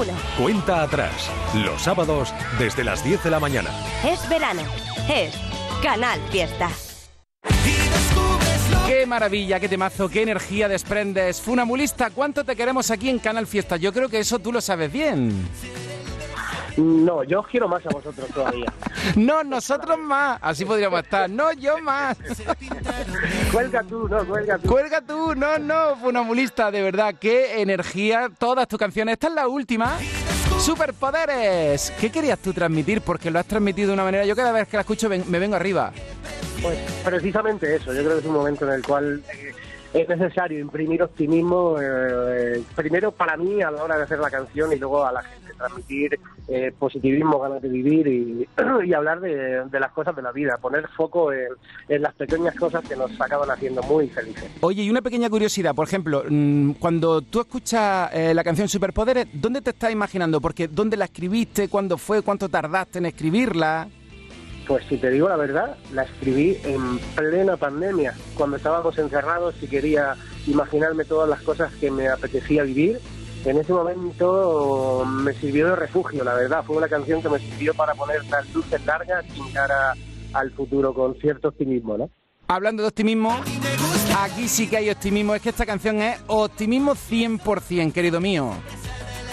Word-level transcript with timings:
1. 0.00 0.12
Cuenta 0.38 0.82
atrás. 0.82 1.30
Los 1.54 1.82
sábados 1.82 2.32
desde 2.58 2.84
las 2.84 3.04
10 3.04 3.24
de 3.24 3.30
la 3.30 3.40
mañana. 3.40 3.70
Es 4.04 4.26
verano. 4.28 4.62
Es 5.12 5.34
Canal 5.82 6.18
Fiesta. 6.30 6.70
Qué 8.86 9.06
maravilla, 9.06 9.60
qué 9.60 9.68
temazo, 9.68 10.08
qué 10.08 10.22
energía 10.22 10.68
desprendes. 10.68 11.40
Funamulista, 11.40 12.10
¿cuánto 12.10 12.44
te 12.44 12.56
queremos 12.56 12.90
aquí 12.90 13.10
en 13.10 13.18
Canal 13.18 13.46
Fiesta? 13.46 13.76
Yo 13.76 13.92
creo 13.92 14.08
que 14.08 14.20
eso 14.20 14.38
tú 14.38 14.52
lo 14.52 14.60
sabes 14.60 14.90
bien. 14.90 15.48
No, 16.76 17.22
yo 17.24 17.40
os 17.40 17.46
quiero 17.46 17.68
más 17.68 17.84
a 17.84 17.90
vosotros 17.90 18.28
todavía. 18.30 18.72
no, 19.16 19.44
nosotros 19.44 19.98
más. 19.98 20.38
Así 20.42 20.64
podríamos 20.64 21.02
estar. 21.02 21.28
No, 21.28 21.52
yo 21.52 21.78
más. 21.78 22.16
cuelga 23.52 23.82
tú, 23.82 24.08
no, 24.08 24.24
cuelga 24.26 24.58
tú. 24.58 24.68
Cuelga 24.68 25.00
tú, 25.00 25.34
no, 25.34 25.58
no, 25.58 25.96
funamulista, 25.96 26.70
de 26.70 26.82
verdad. 26.82 27.14
Qué 27.20 27.60
energía, 27.60 28.30
todas 28.38 28.66
tus 28.68 28.78
canciones. 28.78 29.14
Esta 29.14 29.28
es 29.28 29.34
la 29.34 29.48
última. 29.48 29.98
Superpoderes. 30.58 31.92
¿Qué 32.00 32.10
querías 32.10 32.38
tú 32.38 32.52
transmitir? 32.52 33.00
Porque 33.00 33.30
lo 33.30 33.38
has 33.38 33.46
transmitido 33.46 33.88
de 33.88 33.94
una 33.94 34.04
manera. 34.04 34.24
Yo 34.24 34.36
cada 34.36 34.52
vez 34.52 34.68
que 34.68 34.76
la 34.76 34.82
escucho 34.82 35.08
me 35.08 35.38
vengo 35.38 35.56
arriba. 35.56 35.92
Pues 36.62 36.78
precisamente 37.04 37.76
eso. 37.76 37.92
Yo 37.92 38.00
creo 38.00 38.12
que 38.14 38.18
es 38.20 38.26
un 38.26 38.34
momento 38.34 38.66
en 38.66 38.74
el 38.74 38.82
cual 38.82 39.22
eh, 39.32 39.54
es 39.92 40.08
necesario 40.08 40.58
imprimir 40.58 41.02
optimismo, 41.02 41.76
eh, 41.80 42.62
primero 42.76 43.12
para 43.12 43.36
mí 43.36 43.62
a 43.62 43.70
la 43.70 43.82
hora 43.82 43.96
de 43.96 44.04
hacer 44.04 44.18
la 44.18 44.30
canción 44.30 44.72
y 44.72 44.76
luego 44.76 45.04
a 45.04 45.12
la 45.12 45.22
gente, 45.22 45.39
transmitir 45.60 46.18
eh, 46.48 46.72
positivismo, 46.76 47.38
ganas 47.38 47.62
de 47.62 47.68
vivir 47.68 48.06
y, 48.08 48.48
hablar 48.94 49.20
de, 49.20 49.62
las 49.78 49.92
cosas 49.92 50.16
de 50.16 50.22
la 50.22 50.32
vida, 50.32 50.56
poner 50.56 50.88
foco 50.88 51.32
en, 51.32 52.02
las 52.02 52.14
pequeñas 52.14 52.54
cosas 52.56 52.82
que 52.88 52.96
nos 52.96 53.20
acaban 53.20 53.50
haciendo 53.50 53.82
muy 53.82 54.08
felices. 54.08 54.50
Oye, 54.60 54.82
y 54.82 54.90
una 54.90 55.02
pequeña 55.02 55.28
curiosidad, 55.28 55.74
por 55.74 55.86
ejemplo, 55.86 56.24
mm, 56.28 56.72
cuando 56.72 57.20
tú 57.20 57.40
escuchas 57.40 58.10
eh, 58.12 58.32
la 58.34 58.42
canción 58.42 58.68
Superpoderes, 58.68 59.26
¿dónde 59.32 59.60
te 59.60 59.70
estás 59.70 59.92
imaginando? 59.92 60.40
Porque 60.40 60.66
¿dónde 60.66 60.96
la 60.96 61.04
escribiste? 61.04 61.68
¿Cuándo 61.68 61.98
fue? 61.98 62.22
¿Cuánto 62.22 62.48
tardaste 62.48 62.98
en 62.98 63.06
escribirla? 63.06 63.88
Pues 64.66 64.84
si 64.88 64.96
te 64.98 65.10
digo 65.10 65.28
la 65.28 65.36
verdad, 65.36 65.76
la 65.92 66.04
escribí 66.04 66.56
en 66.64 66.98
plena 67.16 67.56
pandemia, 67.56 68.14
cuando 68.36 68.56
estábamos 68.56 68.96
encerrados 68.98 69.54
y 69.60 69.66
quería 69.66 70.14
imaginarme 70.46 71.04
todas 71.04 71.28
las 71.28 71.42
cosas 71.42 71.72
que 71.74 71.90
me 71.90 72.08
apetecía 72.08 72.62
vivir. 72.62 73.00
En 73.44 73.56
ese 73.56 73.72
momento 73.72 75.04
me 75.06 75.32
sirvió 75.32 75.68
de 75.68 75.76
refugio, 75.76 76.22
la 76.24 76.34
verdad. 76.34 76.62
Fue 76.64 76.76
una 76.76 76.88
canción 76.88 77.22
que 77.22 77.28
me 77.30 77.38
sirvió 77.38 77.72
para 77.74 77.94
poner 77.94 78.24
las 78.26 78.52
luces 78.52 78.84
largas 78.84 79.24
sin 79.32 79.50
cara 79.52 79.94
al 80.34 80.50
futuro 80.50 80.92
con 80.92 81.14
cierto 81.16 81.48
optimismo, 81.48 81.96
¿no? 81.96 82.10
Hablando 82.48 82.82
de 82.82 82.88
optimismo, 82.88 83.40
aquí 84.18 84.46
sí 84.46 84.68
que 84.68 84.76
hay 84.76 84.90
optimismo. 84.90 85.34
Es 85.34 85.42
que 85.42 85.48
esta 85.48 85.64
canción 85.64 86.02
es 86.02 86.20
optimismo 86.26 86.94
100%, 86.94 87.92
querido 87.92 88.20
mío. 88.20 88.52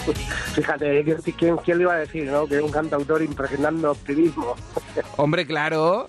Fíjate, 0.54 1.04
¿quién, 1.36 1.56
¿quién, 1.58 1.78
le 1.78 1.82
iba 1.82 1.94
a 1.94 1.98
decir, 1.98 2.30
no? 2.30 2.46
Que 2.46 2.56
es 2.56 2.62
un 2.62 2.70
cantautor 2.70 3.22
impresionando 3.22 3.90
optimismo. 3.90 4.54
Hombre, 5.16 5.46
claro. 5.46 6.08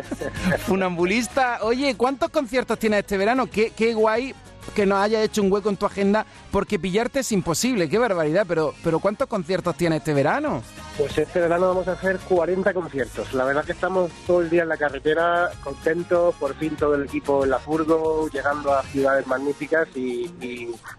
Funambulista. 0.66 1.58
Oye, 1.62 1.96
¿cuántos 1.96 2.30
conciertos 2.30 2.78
tienes 2.78 3.00
este 3.00 3.16
verano? 3.16 3.46
Qué, 3.50 3.72
qué 3.74 3.92
guay 3.92 4.34
que 4.74 4.86
nos 4.86 4.98
haya 4.98 5.22
hecho 5.22 5.42
un 5.42 5.52
hueco 5.52 5.68
en 5.68 5.76
tu 5.76 5.86
agenda, 5.86 6.26
porque 6.50 6.78
pillarte 6.78 7.20
es 7.20 7.32
imposible, 7.32 7.88
qué 7.88 7.98
barbaridad, 7.98 8.44
pero, 8.48 8.74
pero 8.82 8.98
¿cuántos 8.98 9.28
conciertos 9.28 9.76
tienes 9.76 9.98
este 9.98 10.14
verano? 10.14 10.62
Pues 10.96 11.18
este 11.18 11.40
verano 11.40 11.68
vamos 11.68 11.88
a 11.88 11.92
hacer 11.92 12.18
40 12.20 12.72
conciertos. 12.72 13.34
La 13.34 13.44
verdad 13.44 13.64
que 13.64 13.72
estamos 13.72 14.10
todo 14.26 14.42
el 14.42 14.50
día 14.50 14.62
en 14.62 14.68
la 14.68 14.76
carretera, 14.76 15.50
contentos, 15.62 16.34
por 16.36 16.54
fin 16.54 16.76
todo 16.76 16.94
el 16.94 17.04
equipo 17.04 17.44
en 17.44 17.50
la 17.50 17.58
furgo, 17.58 18.28
llegando 18.28 18.72
a 18.72 18.82
ciudades 18.84 19.26
magníficas 19.26 19.88
y, 19.96 20.30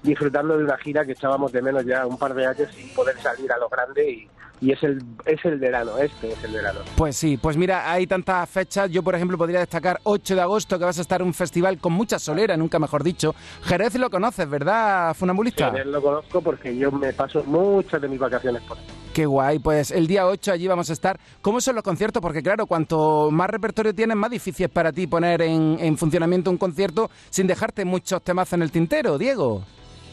disfrutando 0.04 0.58
de 0.58 0.66
una 0.66 0.78
gira 0.78 1.06
que 1.06 1.14
echábamos 1.14 1.52
de 1.52 1.62
menos 1.62 1.86
ya 1.86 2.06
un 2.06 2.18
par 2.18 2.34
de 2.34 2.46
años 2.46 2.70
sin 2.76 2.90
poder 2.94 3.18
salir 3.22 3.52
a 3.52 3.58
lo 3.58 3.70
grande 3.70 4.10
y, 4.10 4.30
y 4.62 4.72
es 4.72 4.82
el, 4.84 5.04
es 5.26 5.44
el 5.46 5.60
verano, 5.60 5.98
este 5.98 6.32
es 6.32 6.44
el 6.44 6.54
verano. 6.54 6.80
Pues 6.96 7.16
sí, 7.16 7.38
pues 7.38 7.58
mira, 7.58 7.92
hay 7.92 8.08
tantas 8.08 8.50
fechas. 8.50 8.90
Yo, 8.90 9.04
por 9.04 9.16
ejemplo, 9.16 9.38
podría 9.38 9.60
destacar 9.60 10.00
8 10.04 10.36
de 10.36 10.42
agosto, 10.42 10.80
que 10.80 10.86
vas 10.86 10.98
a 10.98 11.02
estar 11.02 11.22
en 11.22 11.28
un 11.28 11.34
festival 11.34 11.78
con 11.78 11.94
mucha 11.94 12.20
solera, 12.20 12.56
nunca 12.58 12.80
mejor 12.80 13.04
dicho. 13.04 13.36
Jerez 13.64 13.96
lo 13.96 14.10
conoces, 14.10 14.50
¿verdad, 14.50 15.14
funambulista? 15.14 15.72
Jerez 15.72 15.88
lo 15.88 16.02
conozco 16.02 16.42
porque 16.42 16.76
yo 16.76 16.92
me 16.92 17.14
paso 17.14 17.44
muchas 17.46 18.02
de 18.02 18.08
mis 18.08 18.20
vacaciones 18.20 18.62
por 18.64 18.78
ahí. 18.78 18.84
Qué 19.14 19.26
guay, 19.26 19.60
pues 19.60 19.92
el 19.92 20.08
día 20.08 20.28
8 20.28 20.52
allí 20.52 20.68
vamos 20.68 20.90
a 20.90 20.94
estar. 20.94 21.20
¿Cómo 21.42 21.62
son 21.62 21.76
los 21.76 21.84
conciertos? 21.84 22.22
Porque 22.22 22.44
claro, 22.44 22.66
cuanto 22.66 23.30
más 23.32 23.50
repertorio 23.50 23.96
tienes, 23.96 24.18
más 24.18 24.30
difícil 24.30 24.66
es 24.66 24.72
para 24.72 24.92
ti 24.92 25.08
poner 25.08 25.42
en, 25.42 25.78
en 25.80 25.98
funcionamiento 25.98 26.52
un 26.52 26.58
concierto 26.58 27.10
sin 27.30 27.48
dejarte 27.48 27.86
muchos 27.86 28.22
temas 28.22 28.52
en 28.54 28.62
el 28.62 28.72
tintero, 28.72 29.18
Diego. 29.18 29.64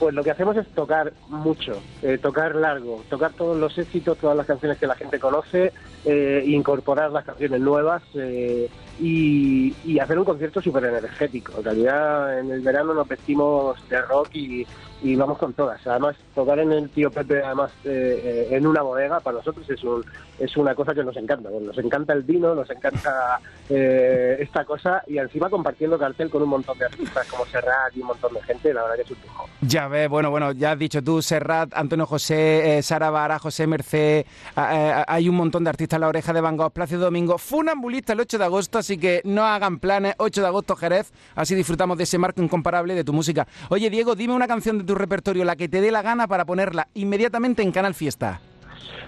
Pues 0.03 0.17
lo 0.17 0.25
que 0.25 0.33
hacemos 0.33 0.57
es 0.57 0.67
tocar 0.75 1.13
mucho, 1.29 1.81
eh, 2.03 2.19
tocar 2.19 2.57
largo, 2.57 3.05
tocar 3.09 3.33
todos 3.35 3.57
los 3.57 3.79
éxitos, 3.79 4.19
todas 4.19 4.37
las 4.37 4.47
canciones 4.47 4.77
que 4.77 4.89
la 4.89 4.97
gente 4.97 5.21
conoce, 5.21 5.73
eh, 6.05 6.43
incorporar 6.45 7.13
las 7.13 7.25
canciones 7.25 7.61
nuevas 7.61 8.03
eh, 8.15 8.69
y, 9.01 9.75
y, 9.85 9.99
hacer 9.99 10.19
un 10.19 10.25
concierto 10.25 10.61
súper 10.61 10.85
energético. 10.85 11.55
En 11.59 11.65
realidad 11.65 12.39
en 12.39 12.51
el 12.51 12.61
verano 12.61 12.95
nos 12.95 13.09
vestimos 13.09 13.77
de 13.89 14.01
rock 14.03 14.29
y, 14.35 14.67
y 15.03 15.17
vamos 15.17 15.39
con 15.39 15.53
todas. 15.53 15.85
Además, 15.87 16.17
tocar 16.35 16.59
en 16.61 16.73
el 16.73 16.89
tío 16.91 17.11
Pepe, 17.11 17.43
además 17.43 17.73
eh, 17.85 18.49
eh, 18.51 18.57
en 18.57 18.67
una 18.67 18.83
bodega, 18.83 19.21
para 19.21 19.39
nosotros 19.39 19.69
es, 19.69 19.83
un, 19.83 20.05
es 20.39 20.57
una 20.57 20.75
cosa 20.75 20.95
que 20.95 21.03
nos 21.03 21.17
encanta. 21.17 21.51
Nos 21.51 21.77
encanta 21.79 22.13
el 22.13 22.23
vino, 22.23 22.55
nos 22.55 22.71
encanta 22.71 23.41
eh, 23.69 24.37
esta 24.41 24.65
cosa 24.65 25.03
y 25.07 25.19
encima 25.19 25.51
compartiendo 25.51 25.99
cartel 25.99 26.31
con 26.31 26.43
un 26.43 26.51
montón 26.51 26.79
de 26.79 26.87
artistas 26.87 27.27
como 27.29 27.45
Serrat 27.47 27.95
y 27.97 28.01
un 28.01 28.09
montón 28.09 28.33
de 28.35 28.43
gente, 28.43 28.73
la 28.73 28.83
verdad 28.83 28.97
que 28.97 29.03
es 29.03 29.11
un 29.11 29.17
lujo. 29.23 29.49
Ya 29.63 29.89
ves, 29.89 30.09
bueno, 30.09 30.31
bueno, 30.31 30.53
ya 30.53 30.73
has 30.73 30.79
dicho 30.79 31.03
tú, 31.03 31.21
Serrat, 31.21 31.73
Antonio 31.75 32.07
José, 32.07 32.81
Sara 32.83 33.11
Vara, 33.11 33.39
José 33.39 33.67
Merced, 33.67 34.25
hay 34.55 35.29
un 35.29 35.35
montón 35.35 35.65
de 35.65 35.71
artistas, 35.71 35.99
La 35.99 36.09
Oreja 36.09 36.33
de 36.33 36.41
Van 36.41 36.57
Gogh, 36.57 36.73
Plácido 36.73 37.01
Domingo, 37.03 37.39
funambulista 37.39 38.13
el 38.13 38.21
8 38.21 38.39
de 38.39 38.45
agosto, 38.45 38.82
así 38.83 38.99
que 38.99 39.23
no 39.25 39.45
hagan 39.45 39.79
planes, 39.79 40.15
8 40.19 40.41
de 40.41 40.47
agosto 40.47 40.77
Jerez, 40.77 41.13
así 41.35 41.55
disfrutamos 41.55 41.97
de 41.97 42.05
ese 42.05 42.19
marco 42.19 42.43
incomparable 42.43 42.95
de 42.95 43.05
tu 43.05 43.13
música. 43.13 43.47
Oye, 43.71 43.89
Diego, 43.91 44.15
dime 44.15 44.35
una 44.35 44.49
canción 44.49 44.79
de 44.79 44.85
tu 44.85 44.95
repertorio, 44.95 45.45
la 45.45 45.57
que 45.57 45.69
te 45.69 45.81
dé 45.81 45.91
la 45.91 46.03
gana 46.03 46.27
para 46.27 46.45
ponerla 46.45 46.89
inmediatamente 46.95 47.63
en 47.63 47.73
Canal 47.73 47.95
Fiesta. 47.95 48.41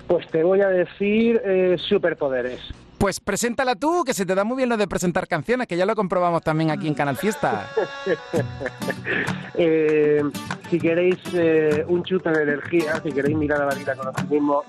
Pues 0.07 0.27
te 0.29 0.43
voy 0.43 0.61
a 0.61 0.69
decir 0.69 1.41
eh, 1.45 1.77
Superpoderes. 1.79 2.61
Pues 3.05 3.21
preséntala 3.21 3.75
tú, 3.75 4.03
que 4.03 4.15
se 4.15 4.25
te 4.25 4.35
da 4.35 4.45
muy 4.45 4.57
bien 4.57 4.71
lo 4.71 4.79
de 4.79 4.89
presentar 4.89 5.29
canciones, 5.29 5.67
que 5.67 5.77
ya 5.77 5.85
lo 5.85 5.95
comprobamos 5.95 6.41
también 6.41 6.71
aquí 6.71 6.89
en 6.89 6.95
Canal 6.95 7.19
Fiesta. 7.19 7.71
Eh, 9.57 10.21
si 10.69 10.81
queréis 10.81 11.19
eh, 11.33 11.85
un 11.87 12.03
chute 12.03 12.29
de 12.31 12.43
energía, 12.43 13.01
si 13.05 13.13
queréis 13.13 13.37
mirar 13.37 13.63
a 13.63 13.67
la 13.67 13.75
vida 13.77 13.95
con 13.95 14.09
optimismo, 14.09 14.65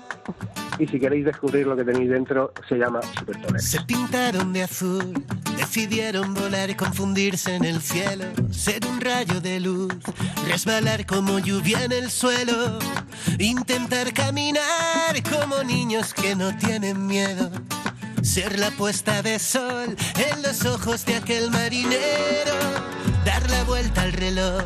y 0.78 0.86
si 0.86 1.00
queréis 1.00 1.24
descubrir 1.24 1.66
lo 1.66 1.74
que 1.74 1.82
tenéis 1.82 2.08
dentro, 2.08 2.52
se 2.68 2.76
llama 2.76 3.00
Superpoderes. 3.18 3.64
Se 3.68 3.80
pintaron 3.80 4.52
de 4.52 4.62
azul, 4.62 5.12
decidieron 5.56 6.34
volar 6.34 6.70
y 6.70 6.76
confundirse 6.76 7.56
en 7.56 7.64
el 7.64 7.80
cielo, 7.80 8.26
ser 8.52 8.86
un 8.86 9.00
rayo 9.00 9.40
de 9.40 9.58
luz, 9.58 9.92
resbalar 10.46 11.04
como 11.04 11.40
lluvia 11.40 11.82
en 11.82 11.90
el 11.90 12.10
suelo, 12.10 12.78
intentar 13.40 14.12
caminar 14.12 15.20
como 15.28 15.64
niños 15.64 16.14
que 16.14 16.36
no 16.36 16.56
tienen 16.56 17.08
miedo. 17.08 17.50
Ser 18.22 18.58
la 18.58 18.70
puesta 18.70 19.22
de 19.22 19.38
sol 19.38 19.96
en 20.30 20.42
los 20.42 20.64
ojos 20.64 21.04
de 21.04 21.16
aquel 21.16 21.50
marinero, 21.50 22.54
dar 23.24 23.48
la 23.50 23.64
vuelta 23.64 24.02
al 24.02 24.12
reloj 24.12 24.64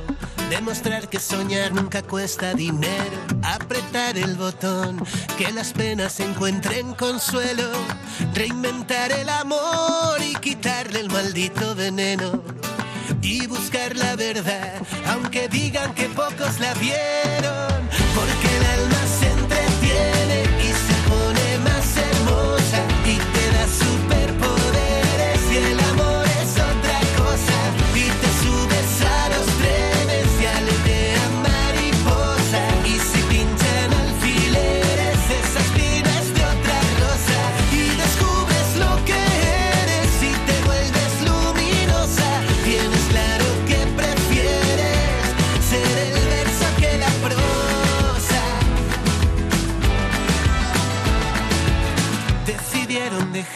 Demostrar 0.50 1.08
que 1.08 1.20
soñar 1.20 1.72
nunca 1.72 2.02
cuesta 2.02 2.54
dinero. 2.54 3.16
Apretar 3.44 4.18
el 4.18 4.34
botón, 4.34 5.00
que 5.38 5.52
las 5.52 5.72
penas 5.72 6.18
encuentren 6.18 6.92
consuelo. 6.94 7.70
Reinventar 8.34 9.12
el 9.12 9.28
amor 9.28 10.20
y 10.20 10.34
quitarle 10.40 10.98
el 11.00 11.08
maldito 11.08 11.76
veneno. 11.76 12.42
Y 13.22 13.46
buscar 13.46 13.96
la 13.96 14.16
verdad, 14.16 14.82
aunque 15.06 15.48
digan 15.48 15.94
que 15.94 16.08
pocos 16.08 16.58
la 16.58 16.74
vieron. 16.74 17.88
Porque 18.16 18.49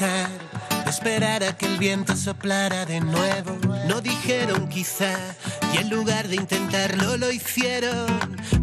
de 0.01 0.91
esperar 0.91 1.45
a 1.45 1.57
que 1.57 1.67
el 1.67 1.79
viento 1.79 2.17
soplara 2.17 2.85
de 2.85 3.01
nuevo. 3.01 3.57
No 3.87 4.01
dijeron 4.01 4.69
quizá 4.69 5.17
y 5.73 5.79
en 5.79 5.91
lugar 5.91 6.27
de 6.27 6.37
intentarlo 6.37 7.17
lo 7.17 7.31
hicieron 7.31 8.07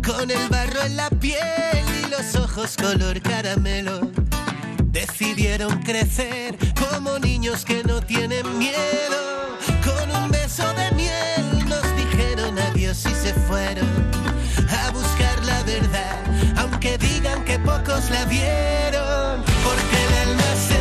con 0.05 0.29
el 0.29 0.49
barro 0.49 0.81
en 0.81 0.97
la 0.97 1.09
piel 1.09 1.85
y 2.03 2.09
los 2.09 2.35
ojos 2.35 2.75
color 2.75 3.21
caramelo. 3.21 4.11
Decidieron 4.85 5.81
crecer 5.83 6.57
como 6.77 7.17
niños 7.19 7.63
que 7.63 7.83
no 7.83 8.01
tienen 8.01 8.57
miedo. 8.57 9.57
Con 9.85 10.11
un 10.23 10.31
beso 10.31 10.65
de 10.73 10.91
miel 10.91 11.69
nos 11.69 11.83
dijeron 11.95 12.59
adiós 12.59 13.05
y 13.05 13.15
se 13.15 13.33
fueron 13.47 13.87
a 14.69 14.91
buscar 14.91 15.45
la 15.45 15.63
verdad, 15.63 16.19
aunque 16.57 16.97
digan 16.97 17.43
que 17.45 17.57
pocos 17.59 18.09
la 18.09 18.25
vieron. 18.25 19.43
Porque 19.63 20.05
el 20.07 20.29
alma 20.29 20.55
se 20.67 20.80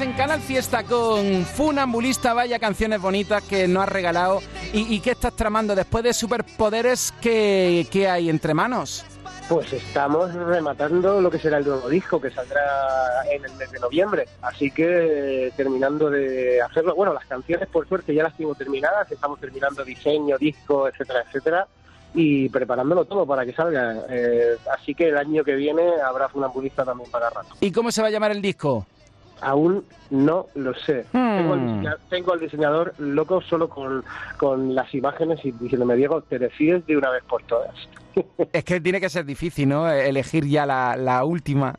En 0.00 0.14
Canal 0.14 0.40
Fiesta 0.40 0.82
con 0.84 1.44
Funambulista, 1.44 2.32
vaya 2.32 2.58
canciones 2.58 3.02
bonitas 3.02 3.42
que 3.42 3.68
nos 3.68 3.82
has 3.82 3.88
regalado. 3.90 4.40
¿Y, 4.72 4.94
y 4.94 5.00
qué 5.00 5.10
estás 5.10 5.34
tramando 5.36 5.74
después 5.74 6.02
de 6.02 6.14
superpoderes 6.14 7.12
que, 7.20 7.86
que 7.90 8.08
hay 8.08 8.30
entre 8.30 8.54
manos? 8.54 9.04
Pues 9.46 9.70
estamos 9.74 10.32
rematando 10.32 11.20
lo 11.20 11.30
que 11.30 11.38
será 11.38 11.58
el 11.58 11.66
nuevo 11.66 11.86
disco 11.90 12.18
que 12.18 12.30
saldrá 12.30 12.62
en 13.30 13.44
el 13.44 13.52
mes 13.56 13.70
de 13.70 13.78
noviembre. 13.78 14.26
Así 14.40 14.70
que 14.70 15.48
eh, 15.48 15.52
terminando 15.54 16.08
de 16.08 16.62
hacerlo, 16.62 16.94
bueno, 16.94 17.12
las 17.12 17.26
canciones 17.26 17.68
por 17.68 17.86
suerte 17.86 18.14
ya 18.14 18.22
las 18.22 18.36
tengo 18.36 18.54
terminadas, 18.54 19.12
estamos 19.12 19.38
terminando 19.38 19.84
diseño, 19.84 20.38
disco, 20.38 20.88
etcétera, 20.88 21.24
etcétera, 21.26 21.66
y 22.14 22.48
preparándolo 22.48 23.04
todo 23.04 23.26
para 23.26 23.44
que 23.44 23.52
salga. 23.52 23.96
Eh, 24.08 24.56
así 24.72 24.94
que 24.94 25.10
el 25.10 25.18
año 25.18 25.44
que 25.44 25.56
viene 25.56 26.00
habrá 26.02 26.30
Funambulista 26.30 26.86
también 26.86 27.10
para 27.10 27.28
rato. 27.28 27.54
¿Y 27.60 27.70
cómo 27.70 27.92
se 27.92 28.00
va 28.00 28.08
a 28.08 28.10
llamar 28.10 28.30
el 28.30 28.40
disco? 28.40 28.86
Aún 29.42 29.84
no 30.10 30.46
lo 30.54 30.74
sé. 30.74 31.06
Hmm. 31.12 31.36
Tengo, 31.38 31.52
al 31.54 31.60
diseña- 31.66 31.96
tengo 32.10 32.32
al 32.32 32.40
diseñador 32.40 32.94
loco 32.98 33.40
solo 33.40 33.68
con, 33.68 34.04
con 34.36 34.74
las 34.74 34.94
imágenes 34.94 35.44
y 35.44 35.52
diciéndome, 35.52 35.96
Diego, 35.96 36.22
te 36.22 36.38
decides 36.38 36.86
de 36.86 36.96
una 36.96 37.10
vez 37.10 37.22
por 37.24 37.42
todas. 37.44 37.74
Es 38.52 38.64
que 38.64 38.80
tiene 38.80 39.00
que 39.00 39.08
ser 39.08 39.24
difícil, 39.24 39.68
¿no? 39.68 39.88
Elegir 39.90 40.44
ya 40.46 40.66
la, 40.66 40.96
la 40.96 41.24
última. 41.24 41.74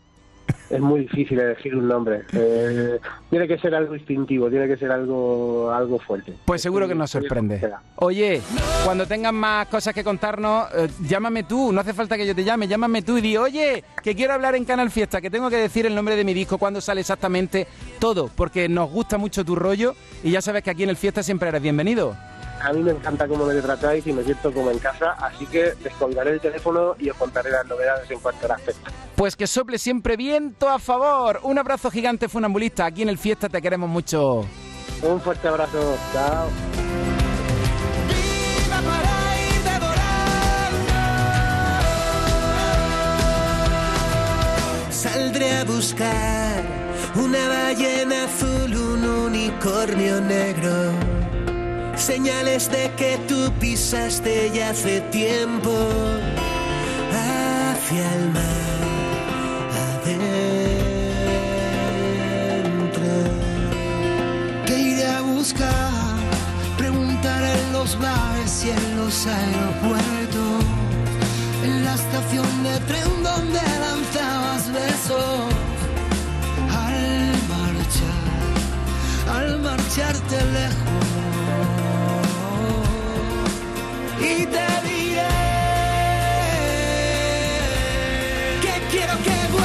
Es 0.72 0.80
muy 0.80 1.02
difícil 1.02 1.40
elegir 1.40 1.76
un 1.76 1.88
nombre. 1.88 2.22
Eh, 2.34 3.00
tiene 3.30 3.48
que 3.48 3.58
ser 3.58 3.76
algo 3.76 3.96
instintivo, 3.96 4.50
tiene 4.50 4.68
que 4.68 4.78
ser 4.78 4.92
algo, 4.92 5.72
algo 5.72 6.00
fuerte. 6.00 6.34
Pues 6.46 6.62
seguro 6.62 6.88
que 6.88 6.96
nos 6.96 7.12
sorprende. 7.12 7.62
Oye, 7.98 8.42
cuando 8.86 9.06
tengas 9.06 9.34
más 9.34 9.68
cosas 9.68 9.94
que 9.94 10.04
contarnos, 10.04 10.68
eh, 10.74 10.88
llámame 11.08 11.44
tú, 11.44 11.72
no 11.72 11.82
hace 11.82 11.94
falta 11.94 12.16
que 12.16 12.26
yo 12.26 12.34
te 12.34 12.44
llame, 12.44 12.68
llámame 12.68 13.02
tú 13.02 13.18
y 13.18 13.22
di, 13.22 13.38
oye, 13.38 13.84
que 14.02 14.16
quiero 14.16 14.34
hablar 14.34 14.56
en 14.56 14.66
Canal 14.66 14.90
Fiesta, 14.92 15.20
que 15.20 15.30
tengo 15.30 15.50
que 15.50 15.58
decir 15.58 15.86
el 15.86 15.94
nombre 15.94 16.16
de 16.16 16.24
mi 16.24 16.34
disco, 16.34 16.58
cuándo 16.58 16.80
sale 16.80 17.02
exactamente, 17.02 17.68
todo, 18.00 18.30
porque 18.36 18.70
nos 18.70 18.90
gusta 18.90 19.18
mucho 19.18 19.44
tu 19.44 19.56
rollo 19.56 19.94
y 20.24 20.32
ya 20.32 20.42
sabes 20.42 20.64
que 20.64 20.70
aquí 20.70 20.84
en 20.84 20.90
el 20.90 20.98
Fiesta 20.98 21.22
siempre 21.22 21.50
eres 21.50 21.62
bienvenido. 21.62 22.16
A 22.64 22.74
mí 22.74 22.84
me 22.84 22.92
encanta 22.92 23.28
cómo 23.28 23.46
me 23.46 23.56
tratáis 23.56 24.06
y 24.06 24.14
me 24.14 24.24
siento 24.24 24.54
como 24.54 24.70
en 24.70 24.78
casa, 24.78 25.12
así 25.20 25.46
que 25.48 25.74
descolgaré 25.84 26.32
el 26.32 26.40
teléfono 26.40 26.96
y 27.00 27.10
os 27.10 27.18
contaré 27.18 27.50
las 27.50 27.66
novedades 27.66 28.10
en 28.12 28.20
cuanto 28.20 28.46
a 28.46 28.50
las 28.50 28.62
fechas. 28.62 28.94
Pues 29.16 29.36
que 29.36 29.48
sople 29.48 29.78
siempre 29.78 30.16
viento 30.16 30.70
a 30.70 30.78
favor. 30.78 31.40
Un 31.44 31.58
abrazo 31.58 31.90
gigante 31.90 32.30
funambulista, 32.30 32.86
aquí 32.86 33.02
en 33.02 33.10
el 33.10 33.18
Fiesta 33.18 33.50
te 33.50 33.62
queremos 33.62 33.90
mucho. 33.90 34.46
Un 35.02 35.20
fuerte 35.22 35.48
abrazo. 35.48 35.98
Chao. 36.14 36.48
Saldré 44.92 45.58
a 45.58 45.64
buscar 45.64 46.64
una 47.16 47.48
ballena 47.48 48.26
azul, 48.26 48.76
un 48.76 49.04
unicornio 49.04 50.22
negro. 50.22 51.21
Señales 51.96 52.70
de 52.72 52.92
que 52.98 53.18
tú 53.28 53.52
pisaste 53.60 54.52
ya 54.54 54.72
hace 54.72 55.02
tiempo 55.12 55.72
hacia 57.12 58.14
el 58.16 58.30
mar 58.32 58.42
adentro. 60.02 60.32
que 64.66 64.80
iré 64.80 65.06
a 65.06 65.22
buscar, 65.22 66.18
preguntar 66.78 67.44
en 67.44 67.74
los 67.74 68.00
bares 68.00 68.66
y 68.66 68.70
en 68.72 68.98
los 68.98 69.28
aeropuertos, 69.28 70.66
en 71.64 71.86
la 71.86 71.94
estación 71.96 72.64
de 72.64 72.80
tren 72.88 73.24
donde 73.24 73.62
lanzabas 73.80 74.72
besos, 74.72 75.54
al 76.72 77.32
marchar, 77.54 78.32
al 79.36 79.60
marcharte 79.60 80.38
lejos. 80.54 81.01
Y 84.24 84.46
te 84.46 84.68
diré 84.88 85.28
que 88.62 88.74
quiero 88.92 89.18
que 89.24 89.61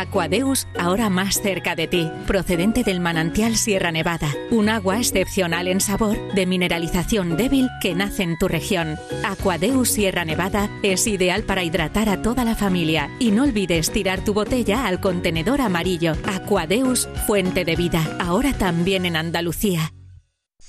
Aquadeus, 0.00 0.66
ahora 0.78 1.10
más 1.10 1.40
cerca 1.40 1.76
de 1.76 1.86
ti, 1.86 2.10
procedente 2.26 2.82
del 2.84 3.00
manantial 3.00 3.56
Sierra 3.56 3.92
Nevada, 3.92 4.28
un 4.50 4.68
agua 4.68 4.98
excepcional 4.98 5.68
en 5.68 5.80
sabor, 5.80 6.16
de 6.34 6.46
mineralización 6.46 7.36
débil 7.36 7.68
que 7.80 7.94
nace 7.94 8.22
en 8.22 8.38
tu 8.38 8.48
región. 8.48 8.98
Aquadeus 9.24 9.90
Sierra 9.90 10.24
Nevada 10.24 10.70
es 10.82 11.06
ideal 11.06 11.42
para 11.42 11.64
hidratar 11.64 12.08
a 12.08 12.22
toda 12.22 12.44
la 12.44 12.56
familia 12.56 13.10
y 13.18 13.30
no 13.30 13.44
olvides 13.44 13.90
tirar 13.92 14.24
tu 14.24 14.34
botella 14.34 14.86
al 14.86 15.00
contenedor 15.00 15.60
amarillo. 15.60 16.14
Aquadeus, 16.24 17.08
fuente 17.26 17.64
de 17.64 17.76
vida, 17.76 18.16
ahora 18.18 18.52
también 18.52 19.06
en 19.06 19.16
Andalucía. 19.16 19.92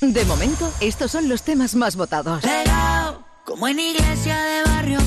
De 0.02 0.26
momento, 0.26 0.72
estos 0.82 1.12
son 1.12 1.30
los 1.30 1.44
temas 1.44 1.76
más 1.76 1.96
votados. 1.96 2.44
Como 3.46 3.68
en 3.68 3.80
iglesia 3.80 4.38
de 4.38 4.64
barrio 4.64 5.01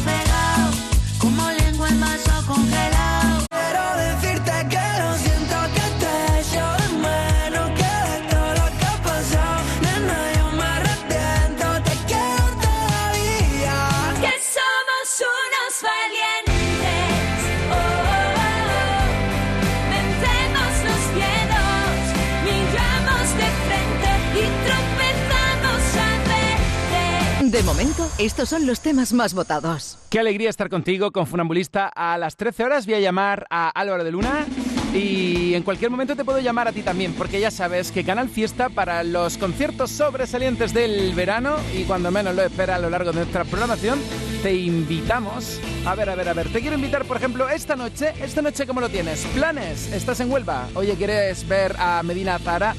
estos 28.19 28.49
son 28.49 28.67
los 28.67 28.81
temas 28.81 29.13
más 29.13 29.35
votados. 29.35 29.99
Qué 30.11 30.19
alegría 30.19 30.51
estar 30.51 30.69
contigo 30.69 31.13
con 31.13 31.27
Funambulista. 31.27 31.91
A 31.95 32.19
las 32.19 32.37
13 32.37 32.65
horas 32.65 32.87
voy 32.87 32.95
a 32.95 33.01
llamar 33.01 33.47
a 33.51 33.69
Álvaro 33.69 34.05
de 34.05 34.13
Luna. 34.13 34.47
Y 34.95 35.55
en 35.55 35.65
cualquier 35.65 35.91
momento 35.91 36.15
te 36.15 36.25
puedo 36.25 36.39
llamar 36.39 36.69
a 36.69 36.73
ti 36.73 36.83
también, 36.83 37.15
porque 37.15 37.41
ya 37.41 37.51
sabes 37.51 37.91
que 37.91 38.05
Canal 38.05 38.29
Fiesta 38.29 38.69
para 38.69 39.03
los 39.03 39.37
conciertos 39.39 39.91
sobresalientes 39.91 40.73
del 40.73 41.13
verano 41.15 41.57
y 41.77 41.83
cuando 41.83 42.13
menos 42.13 42.35
lo 42.37 42.43
espera 42.43 42.77
a 42.77 42.79
lo 42.79 42.91
largo 42.91 43.11
de 43.11 43.19
nuestra 43.19 43.45
programación 43.45 43.99
te 44.45 44.55
invitamos. 44.55 45.59
A 45.87 45.95
ver, 45.95 46.11
a 46.11 46.15
ver, 46.15 46.29
a 46.29 46.35
ver. 46.35 46.53
Te 46.53 46.61
quiero 46.61 46.77
invitar, 46.77 47.07
por 47.07 47.17
ejemplo, 47.17 47.49
esta 47.49 47.77
noche. 47.77 48.13
Esta 48.21 48.43
noche, 48.43 48.67
¿cómo 48.67 48.83
lo 48.83 48.91
tienes? 48.91 49.25
¿Planes? 49.35 49.91
¿Estás 49.91 50.21
en 50.21 50.31
Huelva? 50.31 50.69
Oye, 50.75 50.97
¿quieres 50.97 51.49
ver 51.49 51.75
a 51.79 52.03
Medina 52.03 52.39
Zara? 52.39 52.75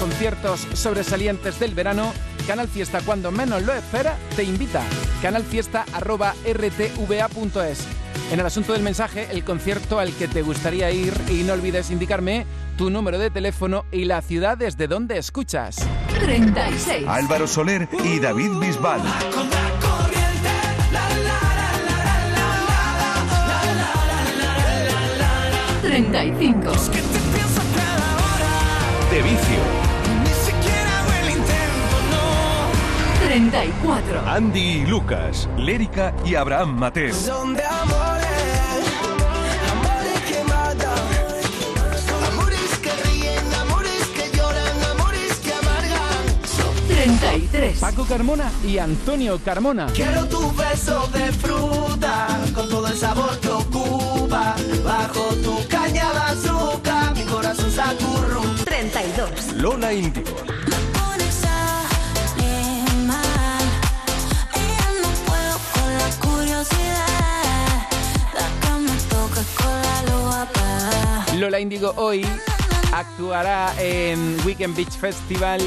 conciertos 0.00 0.66
sobresalientes 0.74 1.58
del 1.58 1.74
verano, 1.74 2.12
Canal 2.46 2.68
Fiesta, 2.68 3.00
cuando 3.04 3.32
menos 3.32 3.62
lo 3.62 3.72
espera, 3.72 4.18
te 4.36 4.44
invita. 4.44 4.82
canalfiesta.rtva.es. 5.22 7.78
En 8.30 8.40
el 8.40 8.46
asunto 8.46 8.72
del 8.72 8.82
mensaje, 8.82 9.28
el 9.30 9.44
concierto 9.44 9.98
al 9.98 10.14
que 10.14 10.28
te 10.28 10.42
gustaría 10.42 10.90
ir 10.90 11.14
y 11.28 11.42
no 11.42 11.52
olvides 11.54 11.90
indicarme 11.90 12.46
tu 12.76 12.90
número 12.90 13.18
de 13.18 13.30
teléfono 13.30 13.86
y 13.92 14.04
la 14.04 14.20
ciudad 14.22 14.58
desde 14.58 14.88
donde 14.88 15.18
escuchas. 15.18 15.76
36. 16.20 17.06
Álvaro 17.06 17.46
Soler 17.46 17.88
y 18.04 18.18
David 18.20 18.52
Bisbal. 18.58 19.00
Con 19.00 19.50
la 19.50 19.70
corriente, 19.80 20.48
la 20.92 21.08
34. 33.34 34.28
Andy 34.28 34.60
y 34.60 34.86
Lucas. 34.86 35.48
Lérica 35.58 36.14
y 36.24 36.36
Abraham 36.36 36.78
Mateo. 36.78 37.12
Son 37.12 37.52
de 37.52 37.64
amores, 37.64 38.28
amores 39.72 40.20
que 40.28 40.44
matan, 40.44 40.98
amores 42.30 42.78
que 42.80 42.92
ríen, 43.08 43.54
amores 43.60 44.06
que 44.14 44.36
lloran, 44.36 44.84
amores 44.92 45.34
que 45.38 45.52
amargan. 45.52 46.86
33. 46.86 47.80
Paco 47.80 48.04
Carmona 48.04 48.52
y 48.64 48.78
Antonio 48.78 49.40
Carmona. 49.44 49.86
Quiero 49.86 50.28
tu 50.28 50.52
beso 50.54 51.08
de 51.08 51.32
fruta, 51.32 52.38
con 52.54 52.68
todo 52.68 52.86
el 52.86 52.96
sabor 52.96 53.36
que 53.40 53.48
ocupa. 53.48 54.54
Bajo 54.84 55.34
tu 55.42 55.58
caña 55.66 56.08
de 56.12 56.20
azúcar, 56.20 57.16
mi 57.16 57.24
corazón 57.24 57.72
se 57.72 57.80
acurru. 57.80 58.42
32. 58.64 59.54
Lola 59.54 59.92
Índigo. 59.92 60.53
Lola 71.44 71.60
Índigo 71.60 71.92
hoy 71.96 72.24
actuará 72.90 73.74
en 73.78 74.34
Weekend 74.46 74.74
Beach 74.74 74.92
Festival. 74.92 75.60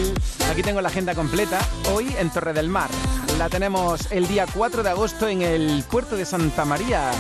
Aquí 0.49 0.63
tengo 0.63 0.81
la 0.81 0.89
agenda 0.89 1.13
completa. 1.13 1.59
Hoy 1.93 2.11
en 2.17 2.31
Torre 2.31 2.51
del 2.51 2.67
Mar. 2.67 2.89
La 3.37 3.47
tenemos 3.47 4.11
el 4.11 4.27
día 4.27 4.47
4 4.51 4.81
de 4.81 4.89
agosto 4.89 5.27
en 5.27 5.43
el 5.43 5.83
puerto 5.83 6.17
de 6.17 6.25
Santa 6.25 6.65
María. 6.65 7.11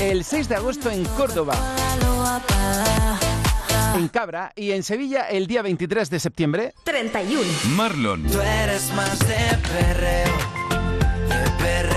El 0.00 0.24
6 0.24 0.48
de 0.48 0.56
agosto 0.56 0.90
en 0.90 1.04
Córdoba. 1.04 1.54
En 3.94 4.08
Cabra 4.08 4.52
y 4.56 4.72
en 4.72 4.82
Sevilla 4.82 5.28
el 5.28 5.46
día 5.46 5.62
23 5.62 6.10
de 6.10 6.18
septiembre. 6.18 6.74
31. 6.82 7.44
Marlon. 7.76 8.24
Tú 8.24 8.40
eres 8.40 8.92
más 8.94 9.16
de 9.20 9.58
perreo, 9.78 10.34
de 11.28 11.50
perreo. 11.62 11.91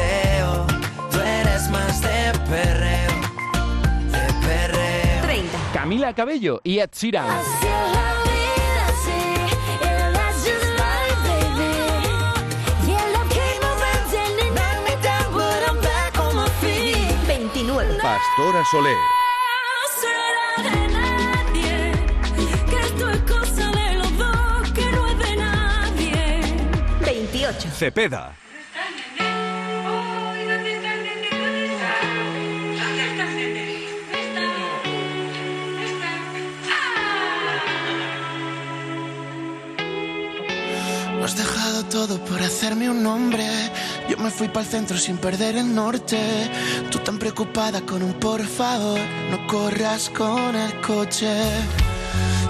Back 15.82 16.18
on 16.20 16.36
my 16.36 16.50
feet. 16.62 16.96
29. 17.26 18.00
Pastora 18.02 18.64
Soler. 18.72 18.98
No 27.78 28.45
dejado 41.36 41.86
todo 41.86 42.20
por 42.26 42.42
hacerme 42.42 42.90
un 42.90 43.04
nombre. 43.04 43.46
Yo 44.10 44.18
me 44.18 44.32
fui 44.32 44.48
para 44.48 44.62
el 44.62 44.72
centro 44.72 44.98
sin 44.98 45.18
perder 45.18 45.58
el 45.58 45.74
norte. 45.74 46.18
Tú 46.92 47.00
tan 47.00 47.18
preocupada 47.18 47.82
con 47.82 48.02
un 48.02 48.14
por 48.14 48.46
favor, 48.46 49.00
no 49.32 49.46
corras 49.48 50.10
con 50.10 50.56
el 50.56 50.82
coche. 50.82 51.34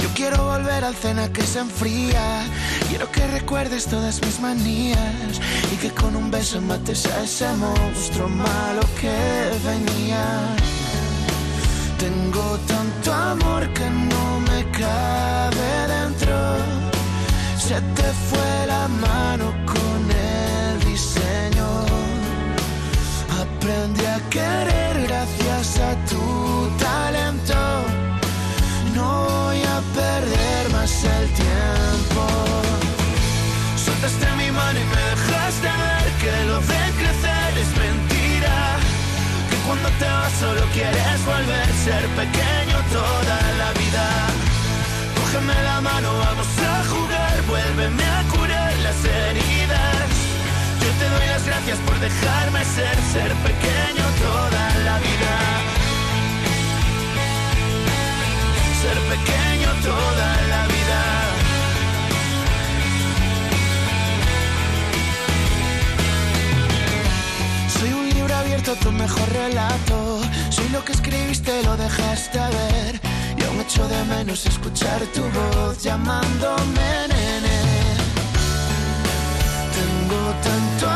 Yo 0.02 0.10
quiero 0.14 0.44
volver 0.44 0.84
al 0.84 0.96
cena 0.96 1.32
que 1.32 1.42
se 1.42 1.60
enfría. 1.60 2.44
Quiero 2.90 3.12
que 3.12 3.26
recuerdes 3.28 3.86
todas 3.86 4.22
mis 4.22 4.40
manías 4.40 5.42
y 5.74 5.76
que 5.78 5.90
con 5.90 6.16
un 6.16 6.30
beso 6.30 6.62
mates 6.62 7.06
a 7.08 7.24
ese 7.24 7.48
monstruo 7.54 8.30
malo 8.30 8.82
que 9.00 9.16
venía. 9.66 10.56
Tengo 11.98 12.58
tanto 12.68 13.14
amor 13.14 13.68
que 13.74 13.90
no 13.90 14.40
me 14.42 14.70
cabe 14.72 15.88
dentro. 15.88 16.85
Se 17.68 17.82
te 17.82 18.10
fue 18.30 18.68
la 18.68 18.88
mano 18.88 19.52
con 19.66 20.00
el 20.12 20.86
diseño. 20.86 21.68
Aprendí 23.42 24.06
a 24.06 24.20
querer 24.30 25.08
gracias 25.08 25.80
a 25.80 25.96
tu 26.06 26.70
talento. 26.78 27.56
No 28.94 29.26
voy 29.30 29.62
a 29.64 29.82
perder 30.00 30.64
más 30.74 30.94
el 31.06 31.28
tiempo. 31.34 32.22
Soltaste 33.84 34.28
mi 34.38 34.52
mano 34.52 34.80
y 34.80 34.86
me 34.94 35.02
dejaste 35.14 35.70
ver 35.86 36.08
que 36.22 36.34
lo 36.46 36.60
de 36.60 36.84
crecer 37.00 37.50
es 37.64 37.72
mentira. 37.84 38.78
Que 39.50 39.58
cuando 39.66 39.90
te 39.98 40.06
vas 40.06 40.34
solo 40.34 40.62
quieres 40.72 41.20
volver 41.26 41.68
a 41.74 41.78
ser 41.84 42.04
pequeño 42.22 42.78
toda 42.94 43.38
la 43.58 43.70
vida. 43.82 44.06
Cógeme 45.18 45.64
la 45.64 45.82
mano, 45.82 46.10
vamos 46.20 46.48
a 46.62 46.84
jugar, 46.92 47.05
vuélveme 47.56 48.06
a 48.20 48.22
curar 48.34 48.74
las 48.86 49.00
heridas. 49.18 50.08
Yo 50.84 50.90
te 51.00 51.06
doy 51.14 51.28
las 51.34 51.44
gracias 51.46 51.78
por 51.88 51.98
dejarme 52.00 52.62
ser, 52.76 52.96
ser 53.14 53.32
pequeño 53.50 54.06
toda 54.26 54.64
la 54.88 54.96
vida. 55.08 55.34
Ser 58.82 58.98
pequeño 59.14 59.70
toda 59.90 60.30
la 60.54 60.62
vida. 60.74 61.02
Soy 67.78 67.92
un 68.00 68.06
libro 68.16 68.34
abierto, 68.36 68.76
tu 68.84 68.92
mejor 68.92 69.28
relato. 69.44 69.98
Soy 70.50 70.68
lo 70.70 70.84
que 70.86 70.92
escribiste, 70.98 71.64
lo 71.64 71.74
dejaste 71.78 72.40
ver. 72.60 72.94
Y 73.38 73.44
aún 73.44 73.60
echo 73.62 73.88
de 73.88 74.02
menos 74.16 74.46
escuchar 74.46 75.00
tu 75.16 75.24
voz 75.38 75.82
llamándome 75.84 77.06
tanto 80.42 80.95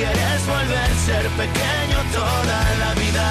quieres 0.00 0.46
volver 0.46 0.90
ser 1.08 1.26
pequeño 1.42 1.98
toda 2.18 2.58
la 2.82 2.90
vida. 3.02 3.26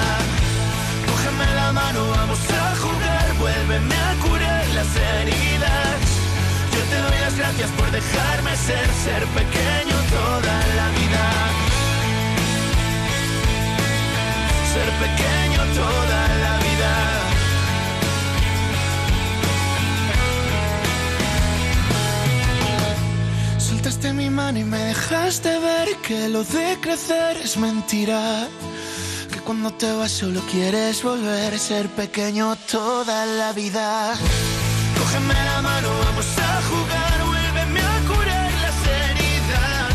Cógeme 1.08 1.46
la 1.60 1.72
mano, 1.72 2.00
vamos 2.10 2.38
a 2.62 2.64
jugar, 2.84 3.26
vuélveme 3.40 3.96
a 4.08 4.12
curar 4.22 4.66
las 4.78 4.90
heridas. 5.10 5.98
Yo 6.74 6.80
te 6.90 6.96
doy 7.04 7.18
las 7.26 7.36
gracias 7.36 7.70
por 7.78 7.90
dejarme 7.90 8.52
ser, 8.56 8.88
ser 9.06 9.22
pequeño 9.38 9.96
toda 10.16 10.56
la 10.78 10.86
vida. 10.98 11.24
Ser 14.72 14.88
pequeño 15.04 15.60
toda 15.80 16.20
la 16.44 16.52
vida. 16.58 16.69
Soltaste 23.82 24.12
mi 24.12 24.28
mano 24.28 24.58
y 24.58 24.64
me 24.64 24.76
dejaste 24.76 25.58
ver 25.58 25.88
que 26.06 26.28
lo 26.28 26.44
de 26.44 26.76
crecer 26.82 27.38
es 27.38 27.56
mentira. 27.56 28.46
Que 29.32 29.40
cuando 29.40 29.72
te 29.72 29.90
vas 29.92 30.10
solo 30.10 30.42
quieres 30.50 31.02
volver 31.02 31.54
a 31.54 31.58
ser 31.58 31.88
pequeño 31.88 32.54
toda 32.70 33.24
la 33.24 33.54
vida. 33.54 34.12
Cógeme 34.98 35.32
la 35.32 35.62
mano, 35.62 35.88
vamos 36.04 36.26
a 36.26 36.60
jugar, 36.68 37.24
vuélveme 37.24 37.80
a 37.80 37.96
curar 38.06 38.52
las 38.64 38.78
heridas. 39.00 39.92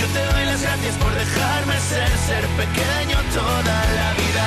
Yo 0.00 0.06
te 0.14 0.22
doy 0.32 0.44
las 0.46 0.60
gracias 0.62 0.96
por 0.96 1.14
dejarme 1.14 1.74
ser, 1.90 2.10
ser 2.26 2.44
pequeño 2.62 3.18
toda 3.32 3.76
la 3.98 4.08
vida. 4.20 4.46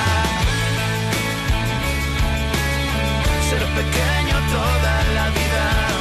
Ser 3.50 3.64
pequeño 3.80 4.36
toda 4.52 4.94
la 5.16 5.30
vida. 5.30 5.97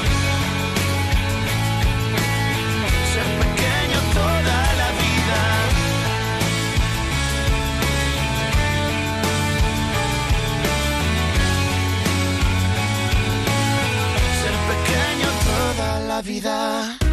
Vida. 16.26 17.05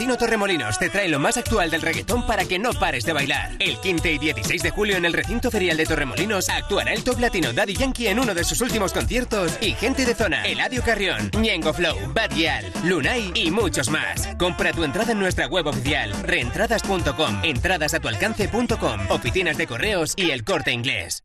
Latino 0.00 0.16
Torremolinos 0.16 0.78
te 0.78 0.88
trae 0.88 1.08
lo 1.10 1.18
más 1.18 1.36
actual 1.36 1.68
del 1.68 1.82
reggaetón 1.82 2.26
para 2.26 2.46
que 2.46 2.58
no 2.58 2.72
pares 2.72 3.04
de 3.04 3.12
bailar. 3.12 3.50
El 3.58 3.78
15 3.80 4.12
y 4.12 4.18
16 4.18 4.62
de 4.62 4.70
julio 4.70 4.96
en 4.96 5.04
el 5.04 5.12
recinto 5.12 5.50
ferial 5.50 5.76
de 5.76 5.84
Torremolinos 5.84 6.48
actuará 6.48 6.94
el 6.94 7.04
top 7.04 7.18
latino 7.18 7.52
Daddy 7.52 7.74
Yankee 7.74 8.06
en 8.06 8.18
uno 8.18 8.32
de 8.32 8.42
sus 8.44 8.62
últimos 8.62 8.94
conciertos 8.94 9.58
y 9.60 9.72
gente 9.72 10.06
de 10.06 10.14
zona, 10.14 10.42
Eladio 10.46 10.82
Carrión, 10.82 11.30
Ñengo 11.38 11.74
Flow, 11.74 11.98
Bad 12.14 12.30
Gyal, 12.30 12.72
Lunay 12.82 13.30
y 13.34 13.50
muchos 13.50 13.90
más. 13.90 14.26
Compra 14.38 14.72
tu 14.72 14.84
entrada 14.84 15.12
en 15.12 15.18
nuestra 15.18 15.48
web 15.48 15.66
oficial, 15.66 16.14
reentradas.com, 16.22 17.40
entradasatualcance.com, 17.42 19.10
oficinas 19.10 19.58
de 19.58 19.66
correos 19.66 20.14
y 20.16 20.30
el 20.30 20.44
corte 20.44 20.72
inglés. 20.72 21.24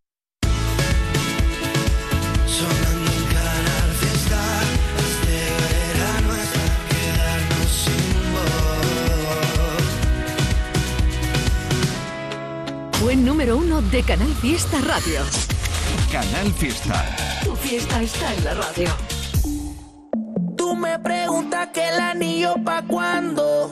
De 13.96 14.04
Canal 14.04 14.34
Fiesta 14.42 14.78
Radio. 14.82 15.22
Canal 16.12 16.52
Fiesta. 16.52 17.06
Tu 17.46 17.56
fiesta 17.56 18.02
está 18.02 18.34
en 18.34 18.44
la 18.44 18.54
radio. 18.56 18.90
Tú 20.58 20.76
me 20.76 21.00
preguntas 21.00 21.70
que 21.74 21.88
el 21.88 22.02
anillo 22.02 22.56
pa' 22.66 22.82
cuándo, 22.82 23.72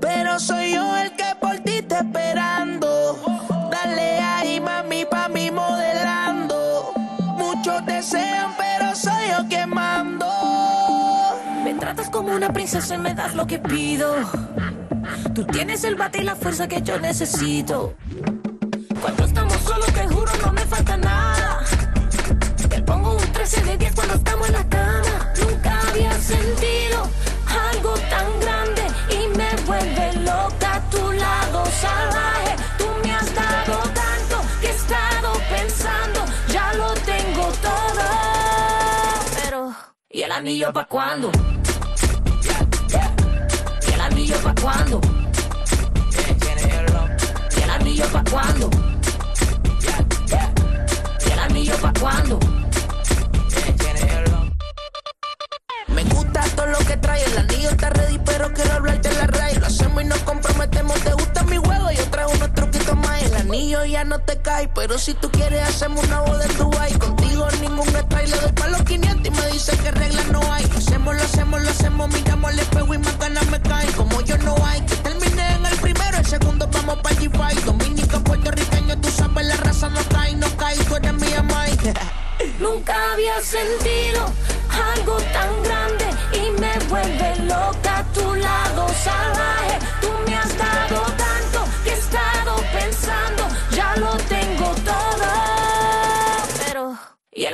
pero 0.00 0.40
soy 0.40 0.72
yo 0.72 0.96
el 0.96 1.12
que 1.12 1.36
por 1.40 1.60
ti 1.60 1.74
está 1.74 2.00
esperando. 2.00 3.46
Dale 3.70 4.18
ahí, 4.18 4.60
mami, 4.60 5.04
pa' 5.04 5.28
mí 5.28 5.52
modelando. 5.52 6.92
Muchos 7.38 7.86
desean, 7.86 8.56
pero 8.58 8.96
soy 8.96 9.28
yo 9.30 9.46
quien 9.48 9.70
mando. 9.70 10.26
Me 11.62 11.74
tratas 11.74 12.10
como 12.10 12.34
una 12.34 12.52
princesa 12.52 12.96
y 12.96 12.98
me 12.98 13.14
das 13.14 13.36
lo 13.36 13.46
que 13.46 13.60
pido. 13.60 14.16
Tú 15.32 15.44
tienes 15.44 15.84
el 15.84 15.94
bate 15.94 16.22
y 16.22 16.24
la 16.24 16.34
fuerza 16.34 16.66
que 16.66 16.82
yo 16.82 16.98
necesito. 16.98 17.94
13 23.40 23.62
de 23.62 23.78
10 23.78 23.94
cuando 23.94 24.14
estamos 24.16 24.46
en 24.48 24.52
la 24.52 24.68
cama. 24.68 25.32
Nunca 25.40 25.80
había 25.88 26.12
sentido 26.20 27.08
algo 27.72 27.94
tan 28.10 28.40
grande 28.40 28.82
y 29.08 29.28
me 29.34 29.56
vuelve 29.64 30.12
loca 30.16 30.74
a 30.74 30.90
tu 30.90 31.10
lado 31.12 31.64
salvaje. 31.80 32.56
Tú 32.76 32.84
me 33.02 33.14
has 33.14 33.34
dado 33.34 33.78
tanto 33.94 34.42
que 34.60 34.66
he 34.66 34.70
estado 34.70 35.32
pensando, 35.48 36.26
ya 36.48 36.74
lo 36.74 36.92
tengo 36.92 37.50
todo. 37.62 38.04
Pero, 39.42 39.74
¿y 40.10 40.20
el 40.20 40.32
anillo 40.32 40.70
pa' 40.70 40.84
cuándo? 40.84 41.32
¿Y 43.88 43.92
el 43.94 44.00
anillo 44.02 44.36
pa' 44.42 44.54
cuándo? 44.60 45.00
¿Y 47.56 47.62
el 47.62 47.70
anillo 47.70 48.06
pa' 48.12 48.24
cuándo? 48.30 48.70
¿Y 51.26 51.32
el 51.32 51.38
anillo 51.38 51.76
pa' 51.78 51.92
cuándo? 51.98 52.59
Quiero 58.52 58.72
hablarte 58.74 59.08
en 59.08 59.18
la 59.18 59.26
raíz. 59.26 59.58
Lo 59.58 59.66
hacemos 59.66 60.02
y 60.02 60.06
nos 60.06 60.18
comprometemos, 60.20 60.98
te 61.00 61.12
gusta 61.12 61.42
mi 61.44 61.56
juego, 61.56 61.90
yo 61.90 62.04
traigo 62.10 62.30
unos 62.32 62.52
truquitos 62.54 62.96
más. 62.96 63.22
El 63.22 63.34
anillo 63.34 63.84
ya 63.84 64.04
no 64.04 64.18
te 64.20 64.38
cae, 64.40 64.68
pero 64.68 64.98
si 64.98 65.14
tú 65.14 65.30
quieres 65.30 65.62
hacemos 65.62 66.04
una 66.04 66.20
boda 66.20 66.44
en 66.44 66.56
Dubai. 66.56 66.92
Contigo 66.98 67.48
ningún 67.60 67.88
extra 67.88 68.22
y 68.22 68.26
le 68.28 68.36
doy 68.36 68.52
pa' 68.52 68.68
los 68.68 68.82
500 68.82 69.26
y 69.26 69.30
me 69.30 69.46
dice 69.52 69.76
que 69.78 69.90
reglas 69.90 70.26
no 70.28 70.40
hay. 70.52 70.64
Lo 70.66 70.78
hacemos, 70.78 71.16
lo 71.16 71.22
hacemos, 71.22 71.62
lo 71.62 71.70
hacemos, 71.70 72.08
miramos 72.12 72.52
el 72.52 72.58
espejo 72.58 72.94
y 72.94 72.98
más 72.98 73.18
ganas 73.18 73.46
me 73.46 73.60
caen. 73.60 73.92
Como 73.92 74.20
yo 74.22 74.38
no 74.38 74.56
hay, 74.64 74.80
terminé 75.02 75.54
en 75.54 75.66
el 75.66 75.76
primero, 75.78 76.18
el 76.18 76.26
segundo 76.26 76.68
vamos 76.72 76.98
pa' 76.98 77.10
G5. 77.10 77.64
Dominica, 77.64 78.18
puertorriqueño, 78.20 79.00
tú 79.00 79.10
sabes, 79.10 79.46
la 79.46 79.56
raza 79.56 79.88
no 79.88 80.00
cae, 80.08 80.34
no 80.36 80.48
cae, 80.56 80.76
tú 80.84 80.96
eres 80.96 81.14
mía, 81.14 81.42
Mike. 81.42 81.94
Nunca 82.58 82.94
había 83.12 83.40
sentido 83.40 84.30
algo 84.96 85.16
tan 85.32 85.62
grande 85.62 86.06
y 86.32 86.60
me 86.60 86.78
vuelve 86.88 87.36
loca 87.44 87.99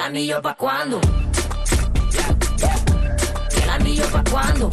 anillo 0.06 0.40
pa' 0.40 0.54
cuándo? 0.54 1.00
¿Y 3.56 3.60
el 3.60 3.70
anillo 3.70 4.04
pa' 4.12 4.22
cuándo? 4.30 4.70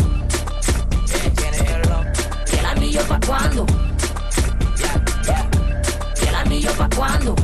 ¿Y 2.51 2.55
el 2.55 2.65
anillo 2.65 3.01
pa' 3.07 3.19
cuándo? 3.25 3.65
¿Y 6.21 6.25
el 6.27 6.35
anillo 6.35 6.71
pa' 6.73 6.89
cuándo? 6.95 7.35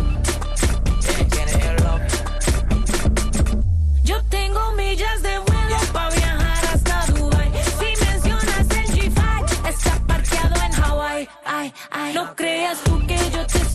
Yo 4.03 4.23
tengo 4.25 4.71
millas 4.73 5.23
de 5.23 5.39
vuelo 5.39 5.77
para 5.91 6.15
viajar 6.15 6.65
hasta 6.71 7.05
Dubai. 7.07 7.51
Si 7.79 8.05
mencionas 8.05 8.69
el 8.69 8.85
G5, 8.93 9.67
está 9.67 9.99
parqueado 10.05 10.55
en 10.63 10.83
Hawaii. 10.83 11.29
Ay, 11.43 11.73
ay, 11.89 12.13
no 12.13 12.35
creas 12.35 12.77
tú 12.83 12.99
que 13.07 13.17
yo 13.31 13.47
te 13.47 13.68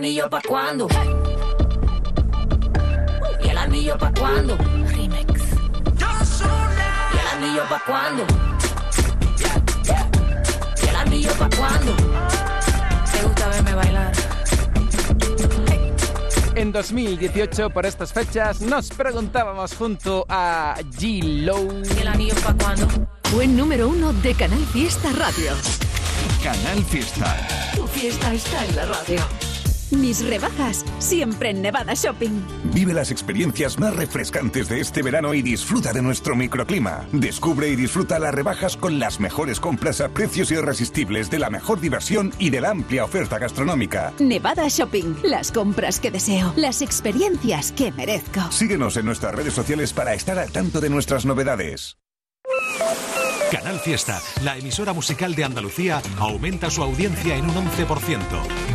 anillo 0.00 0.30
pa' 0.30 0.40
cuándo? 0.48 0.88
¿Y 3.44 3.48
el 3.48 3.58
anillo 3.58 3.98
pa' 3.98 4.10
cuándo? 4.18 4.56
Remix. 4.56 5.42
¿Y 7.12 7.18
el 7.18 7.26
anillo 7.36 7.62
pa' 7.68 7.82
cuándo? 7.84 8.24
¿Y 10.82 10.88
el 10.88 10.96
anillo 10.96 11.30
pa' 11.32 11.50
cuándo? 11.54 11.94
¿Te 13.12 13.22
gusta 13.22 13.48
verme 13.48 13.74
bailar? 13.74 14.12
En 16.54 16.72
2018, 16.72 17.68
por 17.68 17.84
estas 17.84 18.14
fechas, 18.14 18.62
nos 18.62 18.88
preguntábamos 18.88 19.74
junto 19.74 20.24
a 20.30 20.76
G-Low. 20.98 21.82
¿Y 21.94 22.00
el 22.00 22.08
anillo 22.08 22.34
pa' 22.36 22.54
cuándo? 22.54 22.88
Buen 23.34 23.54
número 23.54 23.86
uno 23.86 24.14
de 24.14 24.32
Canal 24.32 24.64
Fiesta 24.72 25.12
Radio. 25.12 25.52
Canal 26.42 26.82
Fiesta. 26.84 27.36
Tu 27.76 27.86
fiesta 27.86 28.32
está 28.32 28.64
en 28.64 28.76
la 28.76 28.86
radio. 28.86 29.49
Mis 29.90 30.24
rebajas, 30.26 30.84
siempre 30.98 31.50
en 31.50 31.62
Nevada 31.62 31.94
Shopping. 31.94 32.40
Vive 32.72 32.94
las 32.94 33.10
experiencias 33.10 33.78
más 33.78 33.94
refrescantes 33.94 34.68
de 34.68 34.80
este 34.80 35.02
verano 35.02 35.34
y 35.34 35.42
disfruta 35.42 35.92
de 35.92 36.02
nuestro 36.02 36.36
microclima. 36.36 37.06
Descubre 37.12 37.68
y 37.68 37.76
disfruta 37.76 38.18
las 38.18 38.34
rebajas 38.34 38.76
con 38.76 38.98
las 38.98 39.20
mejores 39.20 39.60
compras 39.60 40.00
a 40.00 40.08
precios 40.08 40.50
irresistibles 40.50 41.30
de 41.30 41.38
la 41.38 41.50
mejor 41.50 41.80
diversión 41.80 42.32
y 42.38 42.50
de 42.50 42.60
la 42.60 42.70
amplia 42.70 43.04
oferta 43.04 43.38
gastronómica. 43.38 44.12
Nevada 44.18 44.68
Shopping, 44.68 45.16
las 45.24 45.52
compras 45.52 46.00
que 46.00 46.10
deseo, 46.10 46.52
las 46.56 46.82
experiencias 46.82 47.72
que 47.72 47.92
merezco. 47.92 48.40
Síguenos 48.50 48.96
en 48.96 49.06
nuestras 49.06 49.34
redes 49.34 49.54
sociales 49.54 49.92
para 49.92 50.14
estar 50.14 50.38
al 50.38 50.50
tanto 50.52 50.80
de 50.80 50.90
nuestras 50.90 51.26
novedades. 51.26 51.99
Canal 53.50 53.80
Fiesta, 53.80 54.22
la 54.42 54.56
emisora 54.56 54.92
musical 54.92 55.34
de 55.34 55.42
Andalucía, 55.42 56.00
aumenta 56.18 56.70
su 56.70 56.82
audiencia 56.82 57.36
en 57.36 57.50
un 57.50 57.54
11%. 57.54 58.20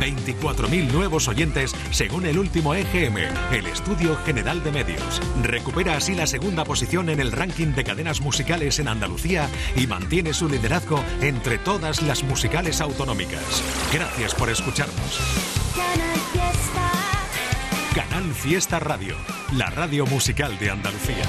24.000 0.02 0.92
nuevos 0.92 1.30
oyentes 1.30 1.74
según 1.92 2.26
el 2.26 2.38
último 2.38 2.76
EGM, 2.76 3.18
el 3.54 3.68
Estudio 3.68 4.18
General 4.26 4.62
de 4.64 4.72
Medios. 4.72 5.22
Recupera 5.44 5.96
así 5.96 6.14
la 6.14 6.28
segunda 6.28 6.66
posición 6.66 7.10
en 7.10 7.22
el 7.22 7.32
ranking 7.32 7.74
de 7.74 7.86
cadenas 7.86 8.20
musicales 8.20 8.80
en 8.80 8.90
Andalucía 8.90 9.50
y 9.78 9.88
mantiene 9.88 10.34
su 10.34 10.50
liderazgo 10.50 11.02
entre 11.22 11.58
todas 11.58 12.02
las 12.02 12.24
musicales 12.24 12.82
autonómicas. 12.82 13.64
Gracias 13.94 14.36
por 14.36 14.50
escucharnos. 14.50 15.20
Canal 17.94 18.34
Fiesta 18.34 18.80
Radio, 18.80 19.16
la 19.54 19.70
radio 19.70 20.06
musical 20.06 20.60
de 20.60 20.70
Andalucía. 20.70 21.24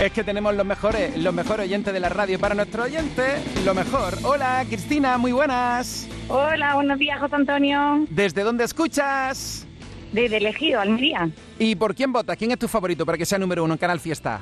Es 0.00 0.12
que 0.12 0.24
tenemos 0.24 0.54
los 0.54 0.66
mejores, 0.66 1.16
los 1.16 1.32
mejores 1.32 1.66
oyentes 1.66 1.92
de 1.94 2.00
la 2.00 2.08
radio. 2.08 2.38
Para 2.38 2.54
nuestro 2.54 2.82
oyente, 2.82 3.22
lo 3.64 3.74
mejor. 3.74 4.18
Hola, 4.22 4.64
Cristina, 4.68 5.16
muy 5.18 5.32
buenas. 5.32 6.08
Hola, 6.28 6.74
buenos 6.74 6.98
días, 6.98 7.18
José 7.20 7.36
Antonio. 7.36 8.04
¿Desde 8.10 8.42
dónde 8.42 8.64
escuchas? 8.64 9.66
Desde 10.12 10.36
Elegido, 10.38 10.80
Almería. 10.80 11.28
¿Y 11.58 11.76
por 11.76 11.94
quién 11.94 12.12
votas? 12.12 12.36
¿Quién 12.36 12.50
es 12.50 12.58
tu 12.58 12.68
favorito 12.68 13.06
para 13.06 13.16
que 13.16 13.24
sea 13.24 13.38
número 13.38 13.64
uno 13.64 13.74
en 13.74 13.78
Canal 13.78 14.00
Fiesta? 14.00 14.40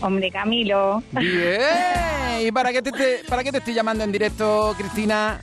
Hombre, 0.00 0.30
Camilo. 0.30 1.02
Bien. 1.12 2.46
¿Y 2.46 2.52
para 2.52 2.70
qué 2.72 2.82
te, 2.82 2.92
te- 2.92 3.20
para 3.28 3.42
qué 3.42 3.50
te 3.50 3.58
estoy 3.58 3.74
llamando 3.74 4.04
en 4.04 4.12
directo, 4.12 4.74
Cristina? 4.76 5.40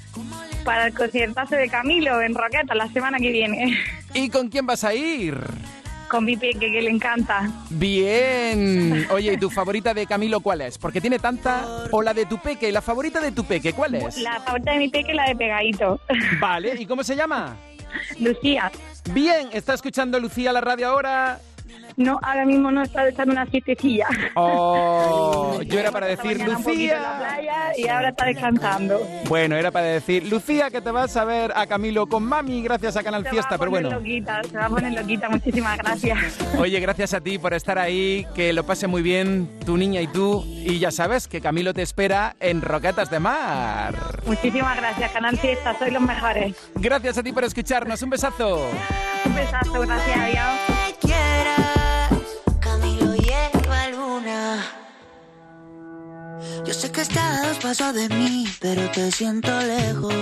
Para 0.63 0.88
el 0.88 0.93
conciertazo 0.93 1.55
de 1.55 1.69
Camilo 1.69 2.21
en 2.21 2.35
Roqueta 2.35 2.75
la 2.75 2.88
semana 2.91 3.17
que 3.17 3.31
viene. 3.31 3.77
¿Y 4.13 4.29
con 4.29 4.49
quién 4.49 4.65
vas 4.65 4.83
a 4.83 4.93
ir? 4.93 5.38
Con 6.10 6.26
mi 6.26 6.36
peque, 6.36 6.72
que 6.72 6.82
le 6.82 6.89
encanta. 6.89 7.50
Bien. 7.69 9.08
Oye, 9.12 9.34
¿y 9.34 9.38
tu 9.38 9.50
favorita 9.50 9.93
de 9.93 10.08
Camilo 10.08 10.39
cuál 10.39 10.62
es? 10.62 10.78
Porque 10.78 11.00
tiene 11.00 11.19
tanta... 11.19 11.86
O 11.91 12.02
la 12.02 12.13
de 12.13 12.26
tu 12.26 12.39
peque, 12.39 12.72
la 12.72 12.82
favorita 12.82 13.22
de 13.22 13.32
tu 13.32 13.43
peque, 13.43 13.74
¿cuál 13.74 13.95
es? 13.95 14.17
La 14.17 14.39
favorita 14.41 14.72
de 14.72 14.80
mi 14.80 14.89
peque 14.89 15.13
la 15.13 15.28
de 15.28 15.36
Pegadito. 15.36 16.00
Vale, 16.39 16.76
¿y 16.80 16.86
cómo 16.86 17.04
se 17.04 17.15
llama? 17.15 17.56
Lucía. 18.19 18.72
Bien, 19.12 19.50
¿está 19.54 19.74
escuchando 19.74 20.19
Lucía 20.19 20.52
la 20.52 20.62
radio 20.62 20.89
ahora? 20.89 21.39
No, 21.99 22.17
ahora 22.23 22.45
mismo 22.45 22.71
no 22.71 22.81
está 22.81 23.07
echando 23.09 23.33
una 23.33 23.45
siestecilla. 23.47 24.07
Oh, 24.35 25.59
yo 25.65 25.79
era 25.79 25.91
para 25.91 26.07
decir 26.07 26.31
en 26.39 26.47
la 26.49 26.57
Lucía. 26.57 26.97
playa 27.19 27.77
y 27.77 27.88
ahora 27.89 28.09
está 28.09 28.25
descansando. 28.25 29.01
Bueno, 29.27 29.57
era 29.57 29.69
para 29.69 29.88
decir 29.88 30.25
Lucía 30.31 30.69
que 30.69 30.79
te 30.79 30.91
vas 30.91 31.17
a 31.17 31.25
ver 31.25 31.51
a 31.55 31.67
Camilo 31.67 32.07
con 32.07 32.23
mami 32.23 32.63
gracias 32.63 32.95
a 32.95 33.03
Canal 33.03 33.23
Se 33.25 33.31
Fiesta, 33.31 33.49
va 33.51 33.55
a 33.55 33.59
pero 33.59 33.71
poner 33.71 33.83
bueno. 33.88 33.99
loquita, 33.99 34.41
se 34.49 34.57
va 34.57 34.65
a 34.65 34.69
poner 34.69 34.93
loquita. 34.93 35.27
Muchísimas 35.29 35.77
gracias. 35.77 36.17
Oye, 36.57 36.79
gracias 36.79 37.13
a 37.13 37.19
ti 37.19 37.38
por 37.38 37.53
estar 37.53 37.77
ahí, 37.77 38.25
que 38.33 38.53
lo 38.53 38.65
pase 38.65 38.88
muy 38.88 39.01
bien 39.01 39.49
tu 39.65 39.75
niña 39.75 39.99
y 39.99 40.07
tú. 40.07 40.45
Y 40.47 40.79
ya 40.79 40.91
sabes 40.91 41.27
que 41.27 41.41
Camilo 41.41 41.73
te 41.73 41.81
espera 41.81 42.38
en 42.39 42.62
Roquetas 42.62 43.09
de 43.09 43.19
Mar. 43.19 44.21
Muchísimas 44.25 44.77
gracias, 44.77 45.12
Canal 45.12 45.38
Fiesta. 45.38 45.77
Sois 45.77 45.91
los 45.91 46.01
mejores. 46.01 46.55
Gracias 46.75 47.17
a 47.17 47.23
ti 47.23 47.33
por 47.33 47.43
escucharnos. 47.43 48.01
Un 48.01 48.09
besazo. 48.09 48.69
Un 49.25 49.35
besazo, 49.35 49.81
gracias, 49.81 50.17
adiós. 50.17 50.79
Yo 56.65 56.73
sé 56.73 56.91
que 56.91 57.01
estás 57.01 57.57
pasos 57.57 57.93
de 57.93 58.09
mí, 58.09 58.47
pero 58.59 58.89
te 58.91 59.12
siento 59.12 59.51
lejos. 59.62 60.13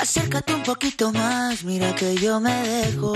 Acércate 0.00 0.54
un 0.54 0.62
poquito 0.62 1.12
más, 1.12 1.62
mira 1.64 1.94
que 1.94 2.16
yo 2.16 2.40
me 2.40 2.54
dejo. 2.62 3.12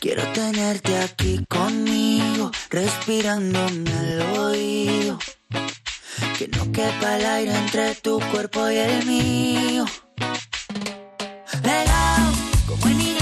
Quiero 0.00 0.22
tenerte 0.32 0.96
aquí 0.98 1.44
conmigo, 1.48 2.50
respirándome 2.70 3.92
al 3.92 4.22
oído. 4.38 5.18
Que 6.38 6.48
no 6.48 6.72
quepa 6.72 7.16
el 7.18 7.26
aire 7.26 7.54
entre 7.54 7.94
tu 7.96 8.18
cuerpo 8.30 8.68
y 8.70 8.76
el 8.76 9.06
mío. 9.06 9.84
Pegado, 11.62 12.32
como 12.66 12.86
en 12.86 13.19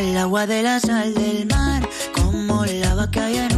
el 0.00 0.16
agua 0.16 0.46
de 0.46 0.62
la 0.62 0.80
sal 0.80 1.14
del 1.14 1.46
mar, 1.46 1.88
como 2.12 2.64
lava 2.64 3.10
que 3.10 3.20
hay 3.20 3.36
en 3.36 3.53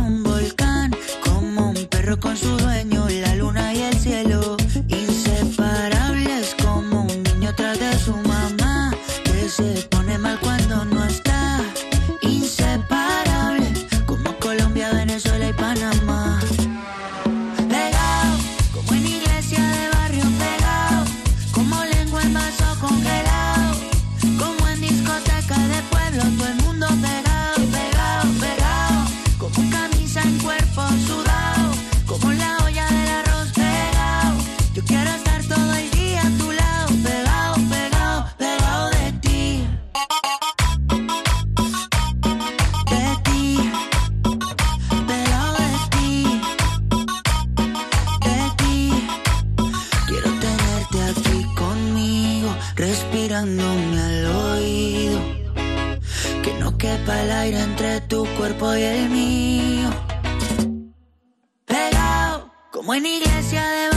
quepa 56.86 57.22
el 57.22 57.30
aire 57.32 57.60
entre 57.60 58.00
tu 58.02 58.24
cuerpo 58.36 58.74
y 58.76 58.82
el 58.82 59.08
mío. 59.10 59.90
Pegado, 61.64 62.52
como 62.70 62.94
en 62.94 63.06
iglesia 63.06 63.62
de 63.76 63.95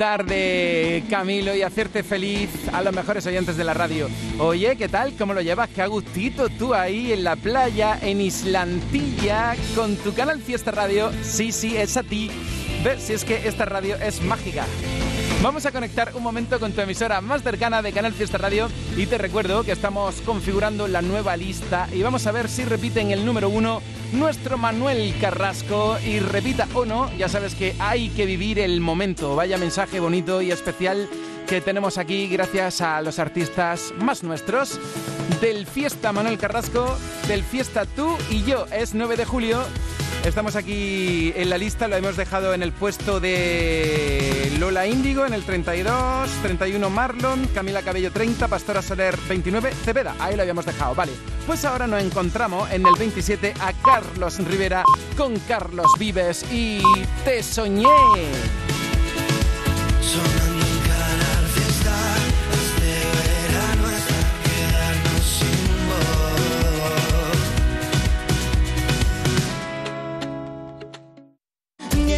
disfrutar 0.00 0.24
de 0.24 1.04
Camilo 1.10 1.54
y 1.54 1.60
hacerte 1.60 2.02
feliz 2.02 2.48
a 2.72 2.80
los 2.80 2.94
mejores 2.94 3.26
oyentes 3.26 3.58
de 3.58 3.64
la 3.64 3.74
radio. 3.74 4.08
Oye, 4.38 4.74
¿qué 4.76 4.88
tal? 4.88 5.12
¿Cómo 5.18 5.34
lo 5.34 5.42
llevas? 5.42 5.68
Qué 5.68 5.82
a 5.82 5.86
gustito 5.88 6.48
tú 6.48 6.72
ahí 6.72 7.12
en 7.12 7.22
la 7.22 7.36
playa, 7.36 7.98
en 8.00 8.22
Islantilla, 8.22 9.54
con 9.74 9.96
tu 9.96 10.14
canal 10.14 10.40
Fiesta 10.40 10.70
Radio. 10.70 11.10
Sí, 11.22 11.52
sí, 11.52 11.76
es 11.76 11.98
a 11.98 12.02
ti. 12.02 12.30
Ver 12.82 12.98
si 12.98 13.12
es 13.12 13.26
que 13.26 13.46
esta 13.46 13.66
radio 13.66 13.96
es 13.96 14.22
mágica. 14.22 14.64
Vamos 15.42 15.64
a 15.64 15.72
conectar 15.72 16.12
un 16.14 16.22
momento 16.22 16.60
con 16.60 16.72
tu 16.72 16.82
emisora 16.82 17.22
más 17.22 17.42
cercana 17.42 17.80
de 17.80 17.92
Canal 17.92 18.12
Fiesta 18.12 18.36
Radio 18.36 18.68
y 18.94 19.06
te 19.06 19.16
recuerdo 19.16 19.64
que 19.64 19.72
estamos 19.72 20.20
configurando 20.20 20.86
la 20.86 21.00
nueva 21.00 21.34
lista 21.34 21.88
y 21.94 22.02
vamos 22.02 22.26
a 22.26 22.32
ver 22.32 22.46
si 22.46 22.62
repiten 22.66 23.10
el 23.10 23.24
número 23.24 23.48
uno 23.48 23.80
nuestro 24.12 24.58
Manuel 24.58 25.14
Carrasco 25.18 25.96
y 26.04 26.18
repita 26.18 26.68
o 26.74 26.84
no, 26.84 27.10
ya 27.16 27.30
sabes 27.30 27.54
que 27.54 27.74
hay 27.78 28.10
que 28.10 28.26
vivir 28.26 28.58
el 28.58 28.82
momento. 28.82 29.34
Vaya 29.34 29.56
mensaje 29.56 29.98
bonito 29.98 30.42
y 30.42 30.50
especial 30.50 31.08
que 31.48 31.62
tenemos 31.62 31.96
aquí 31.96 32.28
gracias 32.28 32.82
a 32.82 33.00
los 33.00 33.18
artistas 33.18 33.94
más 33.98 34.22
nuestros 34.22 34.78
del 35.40 35.66
Fiesta 35.66 36.12
Manuel 36.12 36.36
Carrasco, 36.36 36.98
del 37.28 37.44
Fiesta 37.44 37.86
tú 37.86 38.14
y 38.28 38.44
yo. 38.44 38.66
Es 38.66 38.92
9 38.92 39.16
de 39.16 39.24
julio. 39.24 39.64
Estamos 40.24 40.54
aquí 40.54 41.32
en 41.34 41.48
la 41.48 41.56
lista, 41.56 41.88
lo 41.88 41.96
hemos 41.96 42.16
dejado 42.16 42.52
en 42.52 42.62
el 42.62 42.72
puesto 42.72 43.20
de 43.20 44.52
Lola 44.58 44.86
Índigo 44.86 45.24
en 45.24 45.32
el 45.32 45.42
32, 45.42 46.30
31 46.42 46.90
Marlon, 46.90 47.46
Camila 47.54 47.80
Cabello 47.82 48.12
30, 48.12 48.46
Pastora 48.46 48.82
Soler 48.82 49.16
29, 49.28 49.72
Cepeda, 49.72 50.14
ahí 50.18 50.36
lo 50.36 50.42
habíamos 50.42 50.66
dejado, 50.66 50.94
vale. 50.94 51.12
Pues 51.46 51.64
ahora 51.64 51.86
nos 51.86 52.02
encontramos 52.02 52.70
en 52.70 52.86
el 52.86 52.94
27 52.98 53.54
a 53.60 53.72
Carlos 53.82 54.38
Rivera 54.46 54.84
con 55.16 55.38
Carlos 55.40 55.86
Vives 55.98 56.44
y 56.52 56.82
Te 57.24 57.42
Soñé. 57.42 57.86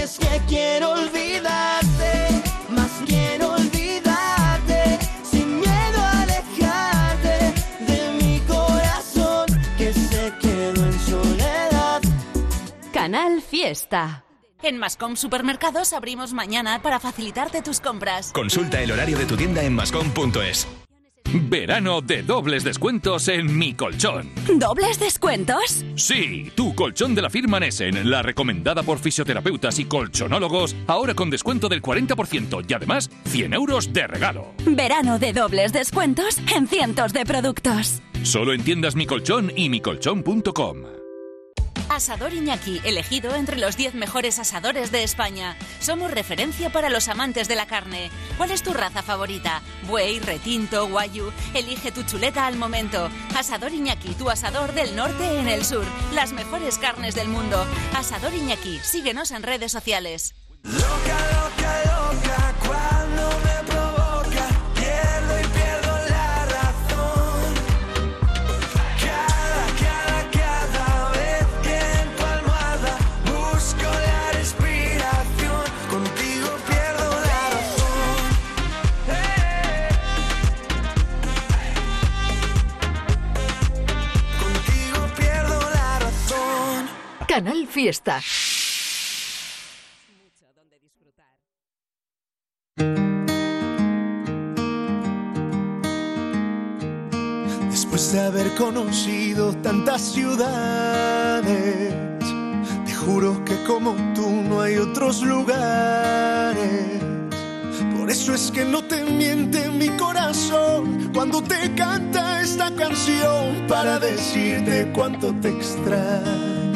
Es 0.03 0.19
que 0.19 0.41
quiero 0.49 0.91
olvidarte, 0.91 2.43
más 2.71 2.91
quiero 3.07 3.53
olvidarte, 3.53 4.99
sin 5.23 5.61
miedo 5.61 5.99
a 5.99 6.23
alejarte 6.23 7.55
de 7.87 8.13
mi 8.21 8.41
corazón 8.41 9.47
que 9.79 9.93
se 9.93 10.33
quedó 10.41 10.85
en 10.85 11.01
soledad. 11.01 12.03
Canal 12.93 13.43
Fiesta. 13.43 14.25
En 14.63 14.79
Mascom 14.79 15.17
Supermercados 15.17 15.93
abrimos 15.93 16.33
mañana 16.33 16.83
para 16.83 16.99
facilitarte 16.99 17.63
tus 17.63 17.81
compras. 17.81 18.33
Consulta 18.33 18.81
el 18.81 18.91
horario 18.93 19.19
de 19.19 19.27
tu 19.27 19.37
tienda 19.37 19.63
en 19.63 19.75
mascom.es. 19.75 20.67
Verano 21.35 22.03
de 22.03 22.23
dobles 22.23 22.63
descuentos 22.63 23.27
en 23.29 23.57
Mi 23.57 23.75
Colchón. 23.75 24.29
¿Dobles 24.59 25.01
descuentos? 25.01 25.85
Sí, 25.95 26.53
tu 26.55 26.75
colchón 26.75 27.15
de 27.15 27.23
la 27.23 27.31
firma 27.31 27.59
Nessen, 27.59 28.11
la 28.11 28.23
recomendada 28.23 28.83
por 28.83 28.99
fisioterapeutas 28.99 29.79
y 29.79 29.87
colchonólogos, 29.87 30.77
ahora 30.87 31.15
con 31.15 31.31
descuento 31.31 31.69
del 31.69 31.81
40% 31.81 32.65
y 32.69 32.75
además 32.75 33.11
100 33.25 33.55
euros 33.55 33.93
de 33.93 34.07
regalo. 34.07 34.53
Verano 34.67 35.19
de 35.19 35.33
dobles 35.33 35.73
descuentos 35.73 36.39
en 36.55 36.67
cientos 36.67 37.13
de 37.13 37.25
productos. 37.25 38.03
Solo 38.23 38.53
en 38.53 38.63
tiendas 38.63 38.95
Mi 38.95 39.07
Colchón 39.07 39.53
y 39.57 39.69
micolchón.com. 39.71 41.02
Asador 41.95 42.33
Iñaki, 42.33 42.81
elegido 42.85 43.35
entre 43.35 43.59
los 43.59 43.77
10 43.77 43.95
mejores 43.95 44.39
asadores 44.39 44.91
de 44.91 45.03
España. 45.03 45.57
Somos 45.79 46.11
referencia 46.11 46.71
para 46.71 46.89
los 46.89 47.09
amantes 47.09 47.49
de 47.49 47.55
la 47.55 47.67
carne. 47.67 48.11
¿Cuál 48.39 48.51
es 48.51 48.63
tu 48.63 48.73
raza 48.73 49.03
favorita? 49.03 49.61
Buey, 49.87 50.19
retinto, 50.19 50.89
guayu. 50.89 51.31
Elige 51.53 51.93
tu 51.93 52.03
chuleta 52.03 52.47
al 52.47 52.57
momento. 52.57 53.11
Asador 53.37 53.73
Iñaki, 53.73 54.15
tu 54.15 54.31
asador 54.31 54.73
del 54.73 54.97
norte 54.97 55.39
en 55.39 55.49
el 55.49 55.67
sur. 55.67 55.85
Las 56.15 56.33
mejores 56.33 56.79
carnes 56.79 57.15
del 57.15 57.29
mundo. 57.29 57.63
Asador 57.95 58.33
Iñaki, 58.33 58.81
síguenos 58.83 59.31
en 59.31 59.43
redes 59.43 59.71
sociales. 59.71 60.35
loca 60.65 61.43
cuando 62.67 63.39
me 63.45 63.52
Canal 87.35 87.67
Fiesta. 87.67 88.21
Después 97.71 98.13
de 98.13 98.21
haber 98.21 98.55
conocido 98.57 99.57
tantas 99.63 100.03
ciudades, 100.13 101.95
te 102.85 102.95
juro 102.97 103.43
que 103.47 103.65
como 103.65 103.95
tú 104.15 104.29
no 104.29 104.61
hay 104.61 104.77
otros 104.77 105.23
lugares. 105.23 106.61
Por 107.97 108.11
eso 108.11 108.35
es 108.35 108.51
que 108.51 108.67
no 108.67 108.85
te 108.85 109.05
miente 109.05 109.71
mi 109.71 109.89
corazón 109.97 111.11
cuando 111.15 111.43
te 111.43 111.75
canta 111.77 112.43
esta 112.43 112.71
canción 112.75 113.67
para 113.69 113.99
decirte 113.99 114.93
cuánto 114.93 115.33
te 115.41 115.49
extraño. 115.49 116.72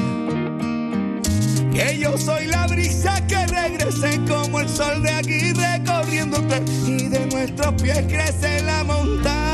Que 1.77 1.99
yo 1.99 2.17
soy 2.17 2.47
la 2.47 2.67
brisa 2.67 3.21
que 3.27 3.47
regrese 3.49 4.19
como 4.27 4.61
el 4.61 4.69
sol 4.69 5.03
de 5.03 5.11
aquí 5.11 5.53
recorriéndote 5.53 6.63
y 6.87 7.09
de 7.09 7.27
nuestros 7.27 7.75
pies 7.83 8.03
crece 8.09 8.63
la 8.63 8.83
montaña. 8.83 9.46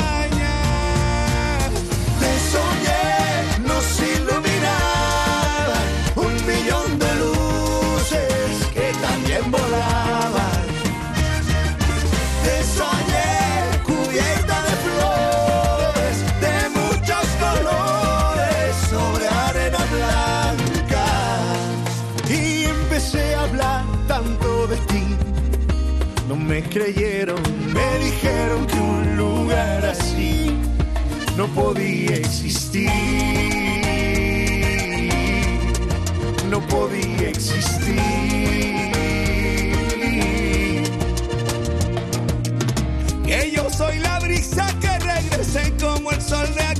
Creyeron, 26.72 27.40
me 27.74 27.98
dijeron 27.98 28.66
que 28.66 28.78
un 28.80 29.16
lugar 29.16 29.84
así 29.84 30.56
no 31.36 31.46
podía 31.48 32.16
existir. 32.16 32.90
No 36.48 36.60
podía 36.68 37.28
existir. 37.28 38.00
Que 43.26 43.52
yo 43.54 43.68
soy 43.70 43.98
la 43.98 44.18
brisa 44.20 44.66
que 44.80 44.98
regrese 44.98 45.74
como 45.78 46.10
el 46.10 46.22
sol 46.22 46.48
de 46.54 46.71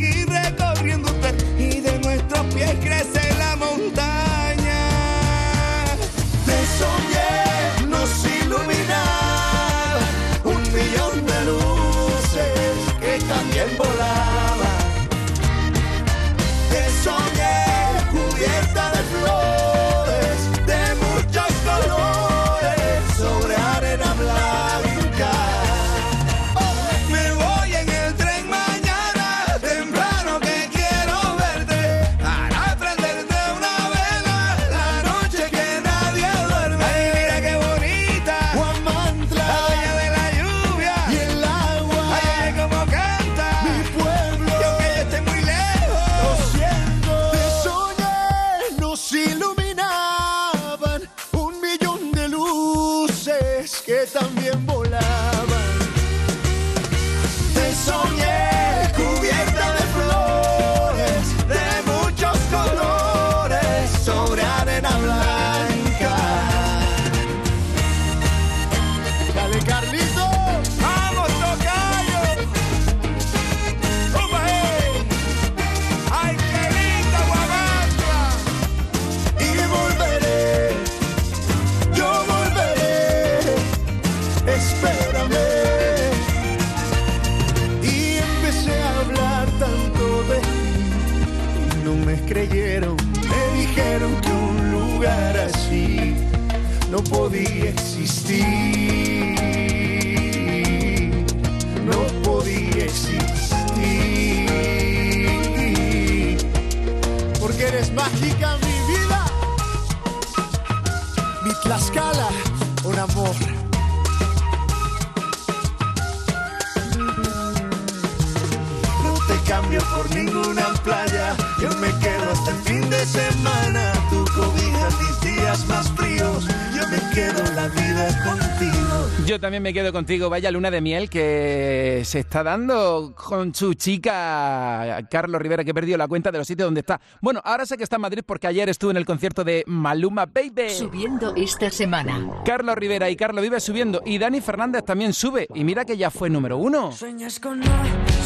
playa. 120.82 121.36
Yo 121.60 121.68
me 121.78 121.88
quedo 121.98 122.30
hasta 122.30 122.50
el 122.50 122.56
fin 122.58 122.90
de 122.90 123.04
semana. 123.06 123.92
Tu 124.10 124.24
cobija 124.34 124.88
mis 125.00 125.20
días 125.20 125.66
más 125.66 125.90
fríos. 125.92 126.46
Yo 126.74 126.86
me 126.88 127.14
quedo 127.14 127.42
la 127.54 127.68
vida 127.68 128.24
contigo. 128.24 128.92
Yo 129.26 129.40
también 129.40 129.62
me 129.62 129.72
quedo 129.72 129.92
contigo. 129.92 130.28
Vaya 130.28 130.50
luna 130.50 130.70
de 130.70 130.80
miel 130.80 131.08
que 131.08 132.02
se 132.04 132.20
está 132.20 132.42
dando 132.42 133.14
con 133.16 133.54
su 133.54 133.74
chica 133.74 135.06
Carlos 135.10 135.40
Rivera, 135.40 135.64
que 135.64 135.72
perdió 135.72 135.96
la 135.96 136.08
cuenta 136.08 136.32
de 136.32 136.38
los 136.38 136.46
sitios 136.46 136.66
donde 136.66 136.80
está. 136.80 137.00
Bueno, 137.20 137.40
ahora 137.44 137.66
sé 137.66 137.76
que 137.76 137.84
está 137.84 137.96
en 137.96 138.02
Madrid 138.02 138.22
porque 138.26 138.46
ayer 138.46 138.68
estuve 138.68 138.90
en 138.90 138.96
el 138.96 139.06
concierto 139.06 139.44
de 139.44 139.64
Maluma 139.66 140.26
Baby. 140.26 140.70
Subiendo 140.70 141.34
esta 141.36 141.70
semana. 141.70 142.42
Carlos 142.44 142.76
Rivera 142.76 143.08
y 143.10 143.16
Carlos 143.16 143.42
vive 143.42 143.60
subiendo. 143.60 144.02
Y 144.04 144.18
Dani 144.18 144.40
Fernández 144.40 144.84
también 144.84 145.12
sube. 145.12 145.46
Y 145.54 145.64
mira 145.64 145.84
que 145.84 145.96
ya 145.96 146.10
fue 146.10 146.28
número 146.28 146.58
uno. 146.58 146.92
Sueñas 146.92 147.38
con 147.38 147.60
no 147.60 147.66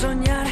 soñar 0.00 0.46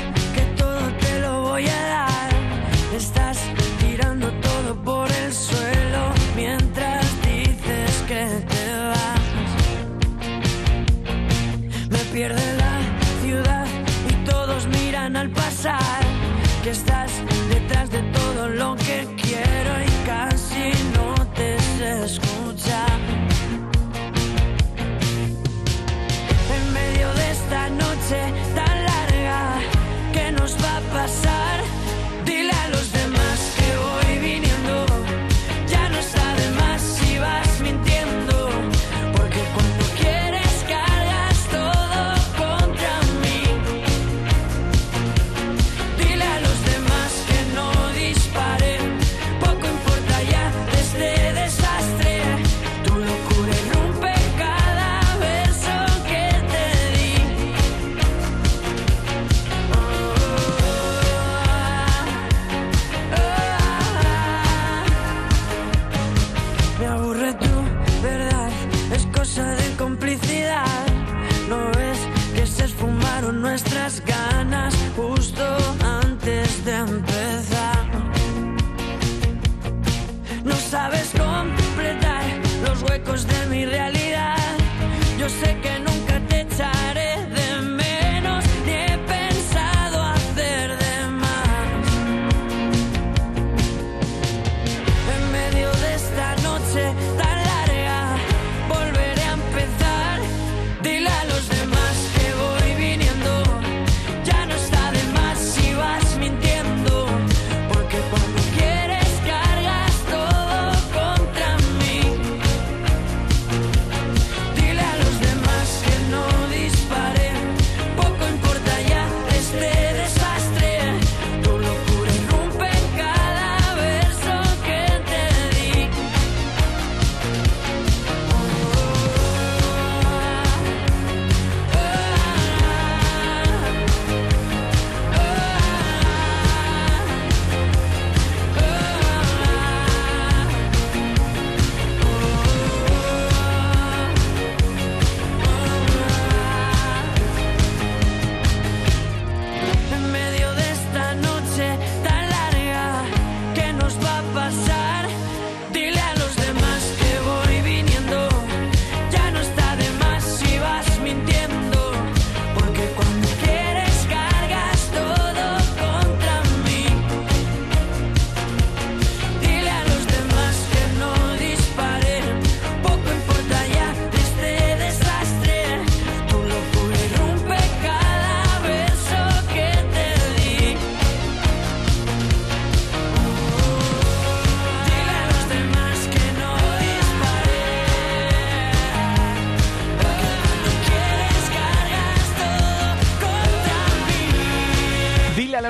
al 15.05 15.29
pasar. 15.31 16.03
Que 16.63 16.71
estás 16.71 17.13
detrás 17.51 17.91
de 17.91 18.03
todo 18.05 18.49
lo 18.49 18.75
que 18.77 19.07
quiero 19.21 19.73
y 19.85 20.07
casi 20.07 20.73
no 20.97 21.15
te 21.35 21.59
sé 21.77 22.05
escuchar. 22.05 22.99
en 26.57 26.73
medio 26.73 27.13
de 27.13 27.31
esta 27.33 27.69
noche 27.69 28.19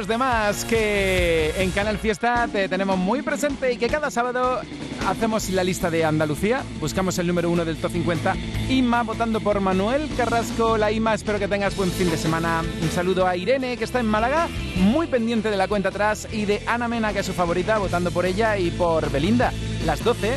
demás 0.07 0.65
que 0.65 1.55
en 1.57 1.71
Canal 1.71 1.99
Fiesta 1.99 2.49
te 2.51 2.69
tenemos 2.69 2.99
muy 2.99 3.23
presente 3.23 3.73
y 3.73 3.77
que 3.77 3.89
cada 3.89 4.11
sábado 4.11 4.61
hacemos 5.07 5.49
la 5.51 5.63
lista 5.63 5.91
de 5.91 6.05
Andalucía, 6.05 6.63
buscamos 6.81 7.19
el 7.19 7.27
número 7.27 7.51
uno 7.51 7.65
del 7.65 7.77
top 7.77 7.93
50. 7.93 8.35
Ima 8.69 9.03
votando 9.03 9.41
por 9.41 9.61
Manuel 9.61 10.09
Carrasco. 10.17 10.77
La 10.77 10.91
Ima, 10.91 11.15
espero 11.15 11.39
que 11.39 11.49
tengas 11.49 11.77
buen 11.77 11.91
fin 11.91 12.11
de 12.11 12.17
semana. 12.17 12.63
Un 12.83 12.91
saludo 12.91 13.27
a 13.27 13.37
Irene, 13.37 13.77
que 13.77 13.85
está 13.85 14.01
en 14.01 14.07
Málaga, 14.07 14.49
muy 14.77 15.07
pendiente 15.07 15.51
de 15.51 15.57
la 15.57 15.69
cuenta 15.69 15.91
atrás, 15.91 16.29
y 16.33 16.45
de 16.45 16.63
Ana 16.67 16.89
Mena, 16.89 17.13
que 17.13 17.21
es 17.21 17.27
su 17.27 17.33
favorita, 17.33 17.79
votando 17.79 18.11
por 18.11 18.27
ella 18.27 18.59
y 18.59 18.71
por 18.71 19.11
Belinda. 19.11 19.53
Las 19.85 20.03
12. 20.03 20.37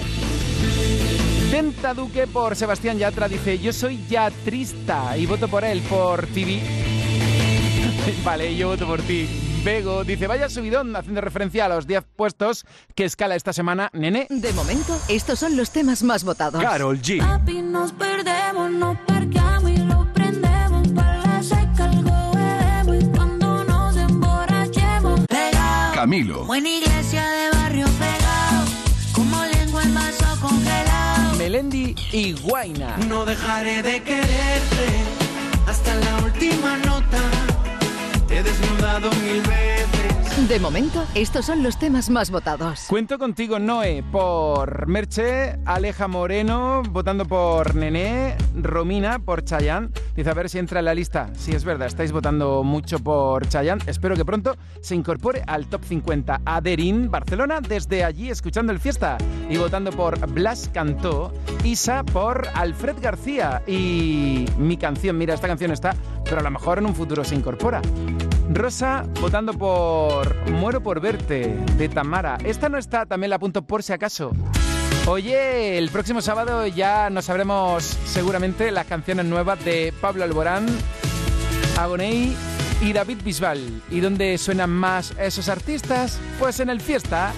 Tenta 1.52 1.94
Duque 1.94 2.28
por 2.28 2.56
Sebastián 2.56 2.98
Yatra 2.98 3.30
dice, 3.30 3.58
yo 3.60 3.72
soy 3.72 4.00
yatrista 4.10 5.18
y 5.18 5.26
voto 5.26 5.48
por 5.48 5.64
él, 5.64 5.82
por 5.82 6.28
TV. 6.28 6.62
vale, 8.24 8.56
yo 8.56 8.68
voto 8.68 8.86
por 8.86 9.02
ti. 9.02 9.47
Bego 9.64 10.04
dice, 10.04 10.28
vaya 10.28 10.50
subidón, 10.50 10.96
haciendo 10.96 11.22
referencia 11.22 11.66
a 11.66 11.70
los 11.70 11.88
10 11.88 12.04
puestos 12.16 12.66
que 12.96 13.06
escala 13.06 13.36
esta 13.36 13.54
semana, 13.54 13.90
nene. 13.94 14.28
De 14.30 14.54
momento, 14.54 15.00
estos 15.08 15.40
son 15.40 15.58
los 15.58 15.72
temas 15.72 16.04
más 16.04 16.24
votados. 16.24 16.62
Carol 16.62 17.02
G. 17.02 17.20
Papi, 17.20 17.62
nos 17.62 17.92
perdemos, 17.92 18.72
nos 18.72 18.98
parqueamos 19.00 19.72
y 19.72 19.78
lo 19.78 20.12
prendemos. 20.14 20.88
Para 20.90 21.18
la 21.22 21.44
seca 21.44 21.86
algo 21.86 22.32
bebemos 22.34 23.04
y 23.04 23.08
cuando 23.16 23.64
nos 23.64 23.98
emborrachemos. 23.98 25.22
Pegado, 25.28 25.94
Camilo, 25.96 26.56
en 26.56 26.66
iglesia 26.68 27.30
de 27.30 27.58
barrio 27.58 27.86
pegado, 28.00 28.66
como 29.14 29.44
lengua 29.46 29.84
en 29.84 29.94
vaso 29.94 30.42
congelado. 30.42 31.36
Melendi 31.38 31.96
y 32.12 32.34
Guaina. 32.34 32.98
No 33.08 33.26
dejaré 33.26 33.82
de 33.84 34.02
quererte 34.02 35.04
hasta 35.68 35.96
la 35.96 36.24
última 36.24 36.78
nota. 36.78 37.37
He 38.38 38.44
desnudado 38.44 39.10
mil 39.24 39.42
veces. 39.42 39.77
De 40.46 40.60
momento, 40.60 41.04
estos 41.16 41.46
son 41.46 41.64
los 41.64 41.80
temas 41.80 42.12
más 42.12 42.30
votados. 42.30 42.86
Cuento 42.88 43.18
contigo, 43.18 43.58
Noé, 43.58 44.04
por 44.04 44.88
Merche, 44.88 45.58
Aleja 45.66 46.08
Moreno, 46.08 46.84
votando 46.84 47.26
por 47.26 47.74
Nené, 47.74 48.38
Romina 48.56 49.18
por 49.18 49.44
Chayanne. 49.44 49.90
Dice 50.16 50.30
a 50.30 50.36
ver 50.36 50.48
si 50.48 50.60
entra 50.60 50.80
en 50.80 50.86
la 50.86 50.94
lista. 50.94 51.32
Sí, 51.34 51.54
es 51.54 51.66
verdad, 51.66 51.88
estáis 51.88 52.12
votando 52.12 52.64
mucho 52.64 53.00
por 53.00 53.48
Chayanne. 53.48 53.84
Espero 53.88 54.16
que 54.16 54.24
pronto 54.24 54.56
se 54.80 54.94
incorpore 54.94 55.42
al 55.48 55.66
top 55.68 55.84
50. 55.84 56.42
Aderín, 56.46 57.10
Barcelona, 57.10 57.60
desde 57.60 58.04
allí 58.04 58.30
escuchando 58.30 58.72
el 58.72 58.80
fiesta. 58.80 59.18
Y 59.50 59.58
votando 59.58 59.92
por 59.92 60.20
Blas 60.32 60.70
Cantó. 60.72 61.34
Isa 61.64 62.04
por 62.04 62.48
Alfred 62.54 62.98
García. 63.02 63.64
Y 63.66 64.46
mi 64.60 64.78
canción, 64.78 65.18
mira, 65.18 65.34
esta 65.34 65.48
canción 65.48 65.72
está, 65.72 65.96
pero 66.24 66.40
a 66.40 66.44
lo 66.44 66.52
mejor 66.52 66.78
en 66.78 66.86
un 66.86 66.96
futuro 66.96 67.24
se 67.24 67.34
incorpora. 67.34 67.82
Rosa 68.50 69.04
votando 69.20 69.54
por 69.54 70.36
Muero 70.52 70.82
por 70.82 71.00
verte 71.02 71.58
de 71.78 71.90
Tamara. 71.90 72.38
Esta 72.44 72.70
no 72.70 72.78
está, 72.78 73.06
también 73.06 73.30
la 73.30 73.36
apunto 73.38 73.62
por 73.62 73.84
si 73.84 73.94
acaso. 73.94 74.32
Oye, 75.08 75.78
el 75.78 75.90
próximo 75.90 76.22
sábado 76.22 76.68
ya 76.68 77.10
nos 77.10 77.26
sabremos 77.26 77.84
seguramente 78.06 78.72
las 78.72 78.86
canciones 78.88 79.26
nuevas 79.26 79.64
de 79.64 79.94
Pablo 80.02 80.24
Alborán, 80.24 80.66
Agoney 81.78 82.36
y 82.82 82.94
David 82.94 83.20
Bisbal. 83.24 83.82
¿Y 83.90 84.02
dónde 84.02 84.38
suenan 84.38 84.70
más 84.70 85.14
esos 85.18 85.48
artistas? 85.50 86.20
Pues 86.40 86.60
en 86.60 86.70
el 86.70 86.82
fiesta. 86.82 87.32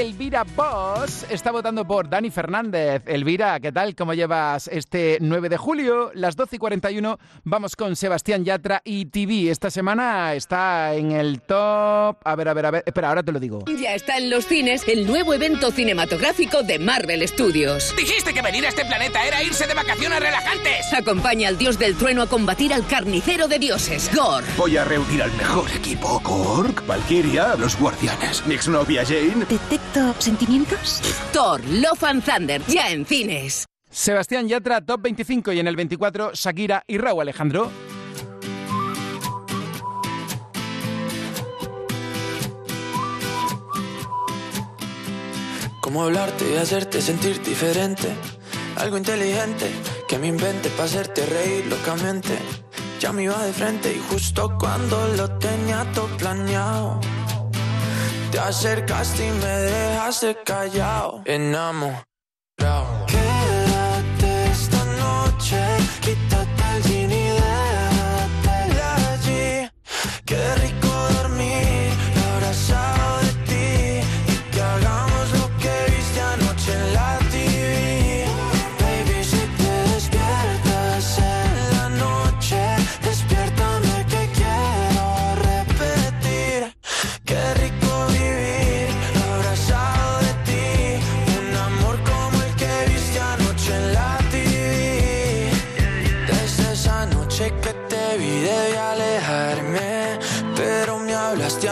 Elvira 0.00 0.44
Boss 0.56 1.26
está 1.28 1.50
votando 1.50 1.86
por 1.86 2.08
Dani 2.08 2.30
Fernández. 2.30 3.02
Elvira, 3.04 3.60
¿qué 3.60 3.70
tal? 3.70 3.94
¿Cómo 3.94 4.14
llevas 4.14 4.66
este 4.68 5.18
9 5.20 5.50
de 5.50 5.58
julio? 5.58 6.10
Las 6.14 6.36
12 6.36 6.56
y 6.56 6.58
41 6.58 7.18
vamos 7.44 7.76
con 7.76 7.94
Sebastián 7.94 8.42
Yatra 8.42 8.80
y 8.82 9.04
TV. 9.06 9.50
Esta 9.50 9.70
semana 9.70 10.32
está 10.32 10.94
en 10.94 11.12
el 11.12 11.42
top... 11.42 12.16
A 12.24 12.34
ver, 12.34 12.48
a 12.48 12.54
ver, 12.54 12.64
a 12.64 12.70
ver. 12.70 12.82
Espera, 12.86 13.10
ahora 13.10 13.22
te 13.22 13.30
lo 13.30 13.38
digo. 13.38 13.62
Ya 13.78 13.94
está 13.94 14.16
en 14.16 14.30
los 14.30 14.46
cines 14.46 14.88
el 14.88 15.06
nuevo 15.06 15.34
evento 15.34 15.70
cinematográfico 15.70 16.62
de 16.62 16.78
Marvel 16.78 17.28
Studios. 17.28 17.94
Dijiste 17.94 18.32
que 18.32 18.40
venir 18.40 18.64
a 18.64 18.70
este 18.70 18.86
planeta 18.86 19.26
era 19.26 19.42
irse 19.42 19.66
de 19.66 19.74
vacaciones 19.74 20.18
relajantes. 20.18 20.94
Acompaña 20.94 21.48
al 21.48 21.58
dios 21.58 21.78
del 21.78 21.94
trueno 21.94 22.22
a 22.22 22.26
combatir 22.26 22.72
al 22.72 22.86
carnicero 22.86 23.48
de 23.48 23.58
dioses, 23.58 24.10
Gore. 24.16 24.46
Voy 24.56 24.78
a 24.78 24.84
reunir 24.84 25.22
al 25.22 25.32
mejor 25.32 25.70
equipo. 25.72 26.20
Korg, 26.22 26.86
Valkyria, 26.86 27.54
los 27.56 27.78
guardianes. 27.78 28.46
Mi 28.46 28.54
exnovia 28.54 29.04
Jane. 29.04 29.44
¿Detecto 29.92 30.22
sentimientos? 30.22 31.00
Thor, 31.32 31.60
Love 31.68 32.04
and 32.04 32.24
Thunder, 32.24 32.62
ya 32.68 32.90
en 32.90 33.04
cines. 33.04 33.66
Sebastián 33.90 34.46
Yatra, 34.46 34.80
top 34.80 35.02
25 35.02 35.52
y 35.52 35.58
en 35.58 35.66
el 35.66 35.74
24 35.74 36.30
Shakira 36.32 36.84
y 36.86 36.98
Raúl 36.98 37.22
Alejandro. 37.22 37.70
Cómo 45.80 46.04
hablarte 46.04 46.52
y 46.52 46.56
hacerte 46.56 47.02
sentir 47.02 47.42
diferente. 47.42 48.08
Algo 48.76 48.96
inteligente 48.96 49.72
que 50.08 50.18
me 50.18 50.28
invente 50.28 50.68
para 50.70 50.84
hacerte 50.84 51.26
reír 51.26 51.66
locamente. 51.66 52.38
Ya 53.00 53.12
me 53.12 53.24
iba 53.24 53.44
de 53.44 53.52
frente 53.52 53.92
y 53.92 53.98
justo 54.08 54.56
cuando 54.56 55.08
lo 55.16 55.36
tenía 55.38 55.84
todo 55.92 56.06
planeado. 56.16 57.00
Te 58.30 58.38
acercaste 58.38 59.26
y 59.26 59.30
me 59.32 59.46
dejaste 59.46 60.36
callado. 60.44 61.22
Enamorado. 61.24 62.04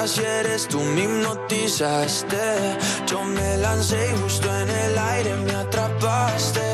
Así 0.09 0.23
eres 0.25 0.67
tú 0.69 0.81
me 0.81 1.03
hipnotizaste. 1.03 2.47
Yo 3.07 3.25
me 3.25 3.59
lancé 3.59 3.99
y 4.11 4.23
justo 4.23 4.49
en 4.63 4.71
el 4.71 4.99
aire 4.99 5.35
me 5.47 5.53
atrapaste. 5.53 6.67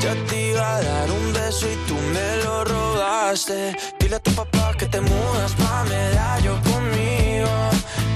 Ya 0.00 0.12
te 0.26 0.50
iba 0.50 0.76
a 0.76 0.82
dar 0.82 1.10
un 1.10 1.32
beso 1.32 1.66
y 1.74 1.76
tú 1.88 1.96
me 2.14 2.28
lo 2.44 2.64
robaste. 2.64 3.76
Dile 3.98 4.16
a 4.16 4.20
tu 4.20 4.32
papá 4.32 4.74
que 4.78 4.86
te 4.86 5.00
mudas 5.00 5.52
pa' 5.60 5.84
medallo 5.84 6.54
conmigo. 6.70 7.52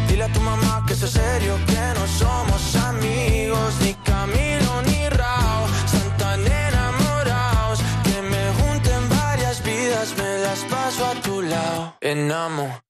Dile 0.08 0.24
a 0.24 0.32
tu 0.32 0.40
mamá 0.40 0.84
que 0.86 0.92
es 0.92 1.10
serio, 1.20 1.54
que 1.70 1.84
no 1.98 2.04
somos 2.22 2.62
amigos, 2.90 3.70
ni 3.82 3.94
Camilo 4.10 4.72
ni 4.88 5.08
Rao. 5.08 5.60
Están 5.86 6.10
tan 6.22 6.40
enamorados 6.66 7.78
que 8.04 8.16
me 8.32 8.44
junten 8.58 9.02
varias 9.08 9.62
vidas, 9.62 10.08
me 10.18 10.30
las 10.44 10.60
paso 10.72 11.06
a 11.06 11.14
tu 11.22 11.40
lado. 11.40 11.94
Enamorado. 12.02 12.89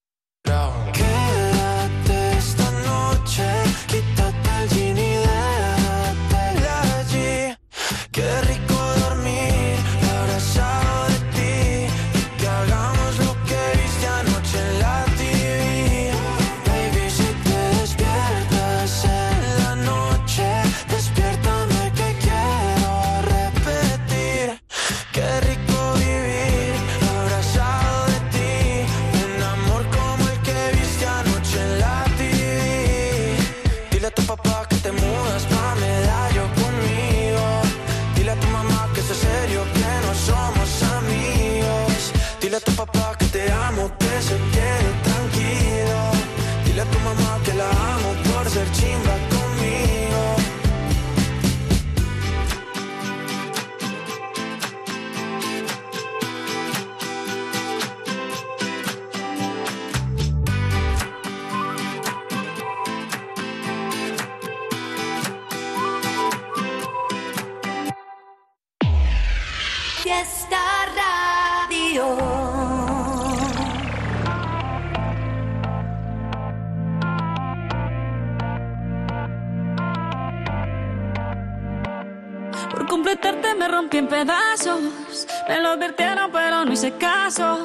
Me 85.49 85.61
lo 85.61 85.71
advirtieron, 85.71 86.31
pero 86.31 86.65
no 86.67 86.73
hice 86.73 86.93
caso. 86.93 87.59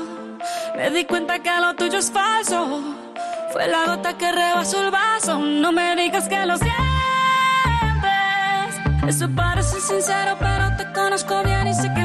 Me 0.78 0.89
di 0.89 1.03
cuenta 1.03 1.39
que 1.39 1.49
lo 1.60 1.76
tuyo 1.76 1.99
es 1.99 2.10
falso. 2.10 2.82
Fue 3.51 3.68
la 3.68 3.86
gota 3.86 4.18
que 4.18 4.32
rebasó 4.32 4.82
el 4.86 4.91
vaso. 4.91 5.38
No 5.39 5.74
me 5.74 5.97
digas 5.97 6.30
que 6.30 6.45
lo 6.45 6.56
sientes. 6.56 6.76
Eso 9.06 9.30
parece 9.36 9.82
sincero, 9.82 10.38
pero 10.39 10.78
te 10.78 10.93
conozco 10.93 11.43
bien 11.43 11.68
y 11.68 11.74
sé 11.74 11.93
que 11.93 12.05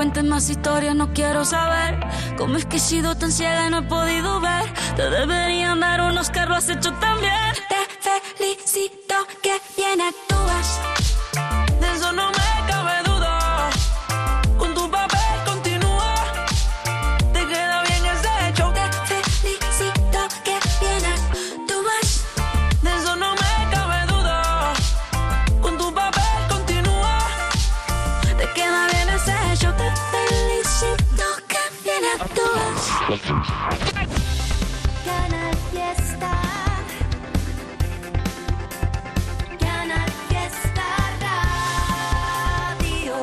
cuentes 0.00 0.24
más 0.24 0.48
historias, 0.48 0.96
no 0.96 1.12
quiero 1.12 1.44
saber 1.44 1.94
cómo 2.38 2.56
es 2.56 2.64
que 2.64 2.78
he 2.78 2.80
sido 2.80 3.14
tan 3.16 3.30
ciega 3.30 3.66
y 3.66 3.70
no 3.70 3.80
he 3.80 3.82
podido 3.82 4.40
ver. 4.40 4.64
Te 4.96 5.10
deberían 5.10 5.78
dar 5.78 6.00
unos 6.00 6.30
carros, 6.30 6.56
has 6.56 6.70
hecho 6.70 6.90
también. 6.94 7.34
Te 7.68 8.38
felicito 8.38 9.14
que 9.42 9.60
bien 9.76 10.00
actúas. 10.00 10.29
Que 32.10 32.16
bien 32.16 32.20
actúas. 32.20 32.88
Canal 35.04 35.56
Fiesta. 35.70 36.30
Fiesta 40.28 40.86
Radio. 41.20 43.14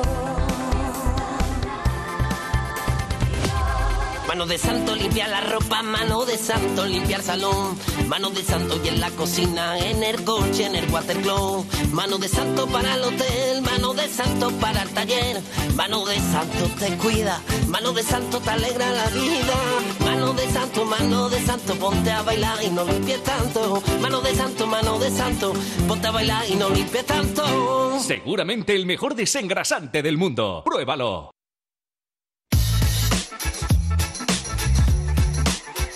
Mano 4.26 4.46
de 4.46 4.58
santo 4.58 4.94
limpiar 4.94 5.30
la 5.30 5.40
ropa, 5.40 5.82
mano 5.82 6.24
de 6.24 6.38
santo 6.38 6.86
limpiar 6.86 7.22
salón, 7.22 7.78
mano 8.08 8.30
de 8.30 8.42
santo 8.42 8.80
y 8.82 8.88
en 8.88 9.00
la 9.00 9.10
cocina, 9.10 9.78
en 9.78 10.02
el 10.02 10.24
coche, 10.24 10.64
en 10.64 10.74
el 10.74 10.90
watercloak, 10.90 11.66
mano 11.92 12.18
de 12.18 12.28
santo 12.28 12.66
para 12.66 12.94
el 12.94 13.02
hotel, 13.02 13.62
mano 13.62 13.92
de 13.92 14.08
santo 14.08 14.50
para 14.52 14.82
el 14.82 14.88
taller, 14.90 15.40
mano 15.76 16.04
de 16.06 16.16
santo 16.16 16.70
te 16.78 16.96
cuida, 16.96 17.40
mano 17.68 17.92
de 17.92 18.02
santo 18.02 18.40
te 18.40 18.50
alegra 18.50 18.90
la 18.92 19.06
vida, 19.10 19.54
mano 20.00 20.32
de 20.32 20.48
santo, 20.50 20.84
mano 20.86 21.28
de 21.28 21.40
santo, 21.40 21.74
ponte 21.76 22.10
a 22.10 22.22
bailar 22.22 22.58
y 22.64 22.70
no 22.70 22.84
limpies 22.84 23.22
tanto, 23.22 23.82
mano 24.00 24.20
de 24.22 24.34
santo, 24.34 24.66
mano 24.66 24.98
de 24.98 25.10
santo, 25.10 25.52
ponte 25.86 26.06
a 26.06 26.10
bailar 26.10 26.44
y 26.48 26.56
no 26.56 26.70
limpies 26.70 27.04
tanto. 27.04 27.98
Seguramente 28.00 28.74
el 28.74 28.86
mejor 28.86 29.14
desengrasante 29.14 30.02
del 30.02 30.16
mundo. 30.16 30.62
Pruébalo. 30.64 31.37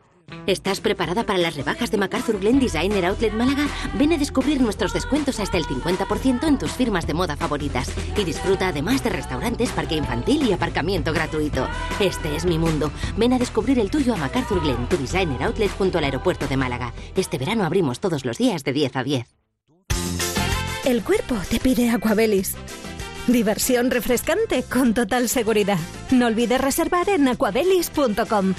¿Estás 0.45 0.79
preparada 0.81 1.25
para 1.25 1.39
las 1.39 1.55
rebajas 1.55 1.89
de 1.89 1.97
MacArthur 1.97 2.39
Glen 2.39 2.59
Designer 2.59 3.07
Outlet 3.07 3.33
Málaga? 3.33 3.65
Ven 3.95 4.13
a 4.13 4.19
descubrir 4.19 4.61
nuestros 4.61 4.93
descuentos 4.93 5.39
hasta 5.39 5.57
el 5.57 5.65
50% 5.65 6.47
en 6.47 6.59
tus 6.59 6.73
firmas 6.73 7.07
de 7.07 7.15
moda 7.15 7.35
favoritas. 7.35 7.91
Y 8.15 8.23
disfruta 8.23 8.67
además 8.67 9.03
de 9.03 9.09
restaurantes, 9.09 9.71
parque 9.71 9.95
infantil 9.95 10.47
y 10.47 10.53
aparcamiento 10.53 11.11
gratuito. 11.11 11.67
Este 11.99 12.35
es 12.35 12.45
mi 12.45 12.59
mundo. 12.59 12.91
Ven 13.17 13.33
a 13.33 13.39
descubrir 13.39 13.79
el 13.79 13.89
tuyo 13.89 14.13
a 14.13 14.17
MacArthur 14.17 14.61
Glen, 14.61 14.87
tu 14.87 14.97
designer 14.97 15.41
outlet 15.41 15.71
junto 15.75 15.97
al 15.97 16.03
aeropuerto 16.03 16.47
de 16.47 16.57
Málaga. 16.57 16.93
Este 17.15 17.39
verano 17.39 17.65
abrimos 17.65 17.99
todos 17.99 18.25
los 18.25 18.37
días 18.37 18.63
de 18.63 18.73
10 18.73 18.95
a 18.95 19.03
10. 19.03 19.27
El 20.85 21.03
cuerpo 21.03 21.35
te 21.49 21.59
pide 21.59 21.89
Aquabelis. 21.89 22.55
Diversión 23.27 23.91
refrescante 23.91 24.63
con 24.63 24.93
total 24.93 25.29
seguridad. 25.29 25.77
No 26.11 26.27
olvides 26.27 26.59
reservar 26.59 27.07
en 27.09 27.27
aquabelis.com. 27.27 28.53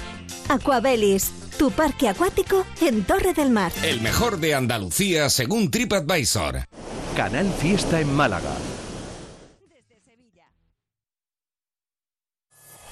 Aquabelis, 0.49 1.31
tu 1.57 1.71
parque 1.71 2.09
acuático 2.09 2.65
en 2.81 3.03
Torre 3.03 3.33
del 3.33 3.49
Mar. 3.49 3.71
El 3.83 4.01
mejor 4.01 4.39
de 4.39 4.55
Andalucía 4.55 5.29
según 5.29 5.69
TripAdvisor. 5.69 6.65
Canal 7.15 7.51
Fiesta 7.59 7.99
en 7.99 8.13
Málaga. 8.13 8.51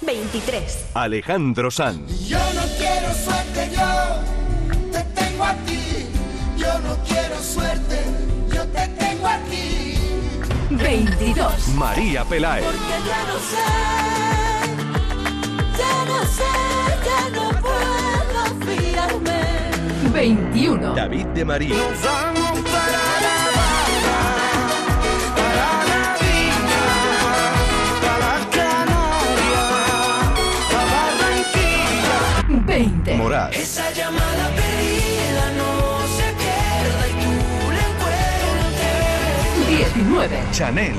23. 0.01 0.85
Alejandro 0.95 1.69
Sanz. 1.71 2.27
Yo 2.27 2.37
no 2.37 2.61
quiero 2.77 3.13
suerte, 3.13 3.69
yo 3.71 4.91
te 4.91 5.03
tengo 5.21 5.43
a 5.43 5.53
ti. 5.65 6.07
Yo 6.57 6.79
no 6.79 6.97
quiero 7.07 7.41
suerte, 7.41 8.00
22. 10.83 11.67
María 11.75 12.23
Pelae. 12.25 12.63
Porque 12.63 12.79
ya 13.07 13.23
no 13.27 13.39
sé, 13.39 13.67
ya 15.77 16.05
no 16.05 16.19
sé, 16.25 16.51
ya 17.05 17.21
no 17.35 17.45
puedo 17.61 18.41
fiarme. 18.65 19.41
21. 20.13 20.93
David 20.95 21.25
de 21.27 21.45
María. 21.45 21.75
Nos 21.75 22.01
vamos 22.03 22.59
para 22.61 23.03
La 23.25 23.35
Habana, 23.45 24.19
para 25.35 25.69
la 25.89 26.01
Viña, 26.21 26.85
para 28.01 28.31
Canarias, 28.49 29.69
para 30.71 30.93
Barranquilla. 30.93 32.65
20. 32.65 33.15
Morat. 33.15 33.53
19. 40.03 40.51
Chanel. 40.51 40.95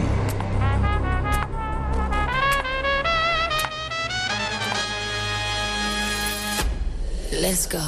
Let's 7.33 7.67
go. 7.67 7.81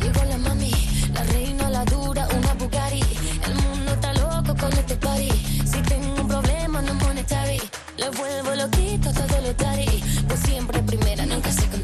Llegó 0.00 0.24
la 0.30 0.38
mami, 0.38 0.70
la 1.12 1.24
reina, 1.24 1.70
la 1.70 1.84
dura, 1.86 2.28
una 2.36 2.54
Bugatti. 2.54 3.02
El 3.46 3.54
mundo 3.54 3.92
está 3.94 4.12
loco 4.12 4.54
con 4.56 4.72
este 4.74 4.94
party. 4.94 5.30
Si 5.66 5.82
tengo 5.82 6.22
un 6.22 6.28
problema, 6.28 6.80
no 6.80 6.94
monetary. 6.94 7.60
Le 7.96 8.10
vuelvo 8.10 8.54
loquito 8.54 9.12
todo 9.12 9.40
lo 9.40 9.54
tari. 9.56 10.04
Pues 10.28 10.38
siempre 10.40 10.80
primera, 10.82 11.26
nunca 11.26 11.50
secondary. 11.50 11.83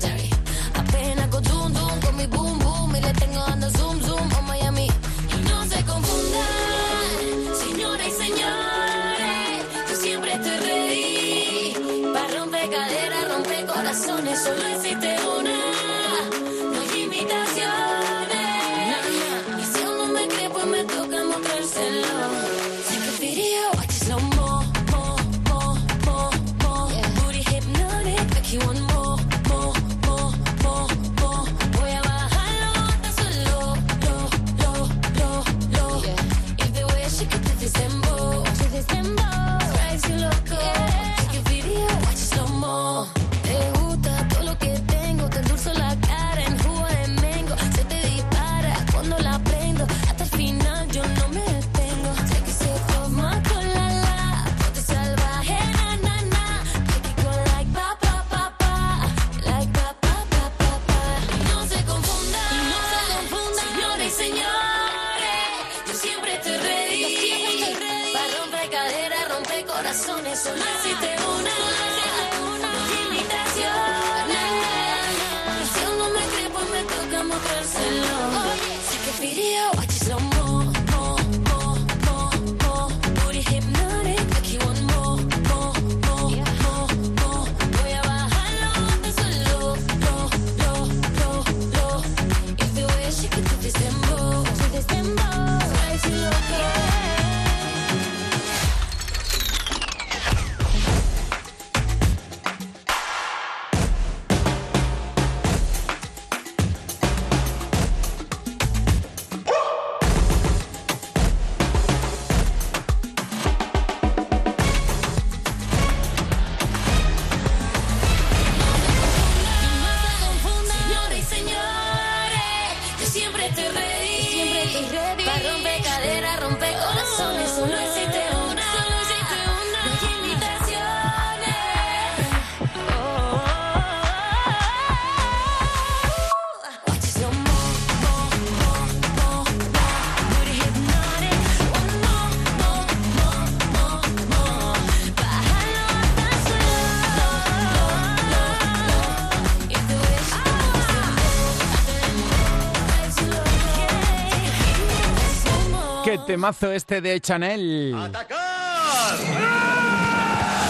Qué 156.04 156.18
temazo 156.26 156.72
este 156.72 157.00
de 157.00 157.20
Chanel. 157.20 157.94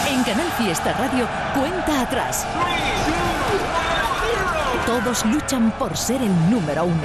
En 0.09 0.25
Canal 0.25 0.51
Fiesta 0.59 0.93
Radio, 0.93 1.29
cuenta 1.55 2.01
atrás. 2.03 2.47
Todos 4.87 5.25
luchan 5.27 5.71
por 5.79 5.97
ser 5.97 6.21
el 6.21 6.51
número 6.51 6.85
uno. 6.85 7.03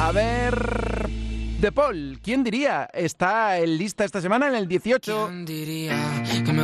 A 0.01 0.11
ver... 0.11 1.09
De 1.61 1.73
Paul, 1.73 2.19
¿quién 2.23 2.43
diría? 2.43 2.91
Está 2.93 3.59
en 3.59 3.79
lista 3.79 4.05
esta 4.05 4.21
semana 4.21 4.49
en 4.49 4.57
el 4.57 4.69
18. 4.69 5.29
¿Quién 5.29 5.45
diría 5.47 6.23
que 6.45 6.53
me 6.53 6.63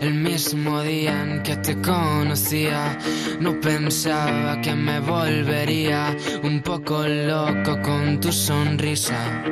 el 0.00 0.14
mismo 0.14 0.82
día 0.82 1.22
en 1.22 1.42
que 1.42 1.56
te 1.56 1.80
conocía? 1.80 2.98
No 3.38 3.60
pensaba 3.60 4.60
que 4.62 4.74
me 4.74 4.98
volvería 5.00 6.16
un 6.42 6.62
poco 6.62 7.06
loco 7.06 7.80
con 7.82 8.18
tu 8.20 8.32
sonrisa. 8.32 9.44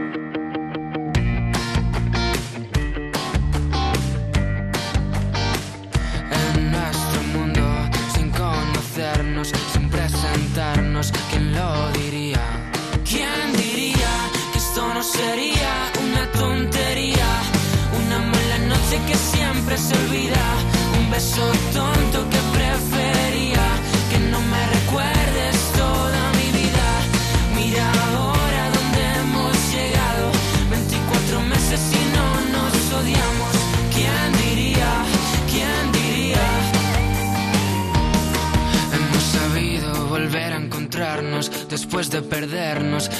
Una 15.23 16.33
tontería? 16.33 17.29
Una 18.05 18.19
mala 18.19 18.59
noche 18.59 19.01
que 19.07 19.15
siempre 19.15 19.77
se 19.77 19.95
olvida, 19.95 20.45
un 20.99 21.11
beso 21.11 21.47
tonto 21.73 22.29
que 22.31 22.39
prefería 22.57 23.65
que 24.11 24.19
no 24.31 24.41
me 24.41 24.67
recuerdes 24.77 25.57
toda 25.77 26.21
mi 26.39 26.49
vida. 26.61 26.89
Mira 27.55 27.85
ahora 28.13 28.63
dónde 28.77 29.01
hemos 29.21 29.55
llegado, 29.75 30.25
24 30.71 31.41
meses 31.43 31.81
y 31.93 32.03
no 32.17 32.27
nos 32.57 32.75
odiamos. 33.01 33.55
¿Quién 33.95 34.29
diría? 34.45 34.91
¿Quién 35.53 35.93
diría? 35.93 36.47
Hemos 38.95 39.23
sabido 39.23 40.07
volver 40.07 40.53
a 40.55 40.57
encontrarnos 40.57 41.51
después 41.69 42.11
de 42.11 42.23
perdernos, 42.23 43.11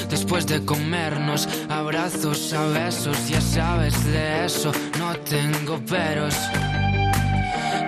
de 0.47 0.65
comernos, 0.65 1.49
abrazos 1.69 2.53
a 2.53 2.67
besos, 2.67 3.29
ya 3.29 3.41
sabes 3.41 4.05
de 4.05 4.47
eso, 4.47 4.73
no 4.99 5.15
tengo 5.17 5.79
peros. 5.85 6.35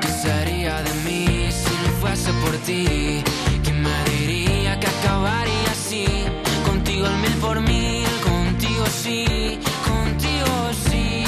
¿Qué 0.01 0.09
sería 0.09 0.83
de 0.83 0.93
mí 1.05 1.51
si 1.51 1.75
no 1.83 1.91
fuese 2.01 2.31
por 2.45 2.55
ti? 2.67 3.23
¿Quién 3.65 3.83
me 3.83 4.05
diría 4.11 4.79
que 4.79 4.87
acabaría 4.87 5.71
así? 5.71 6.05
Contigo 6.67 7.07
el 7.07 7.17
mil 7.17 7.37
por 7.41 7.61
mil, 7.61 8.07
contigo 8.23 8.85
sí, 9.03 9.59
contigo 9.89 10.71
sí. 10.89 11.25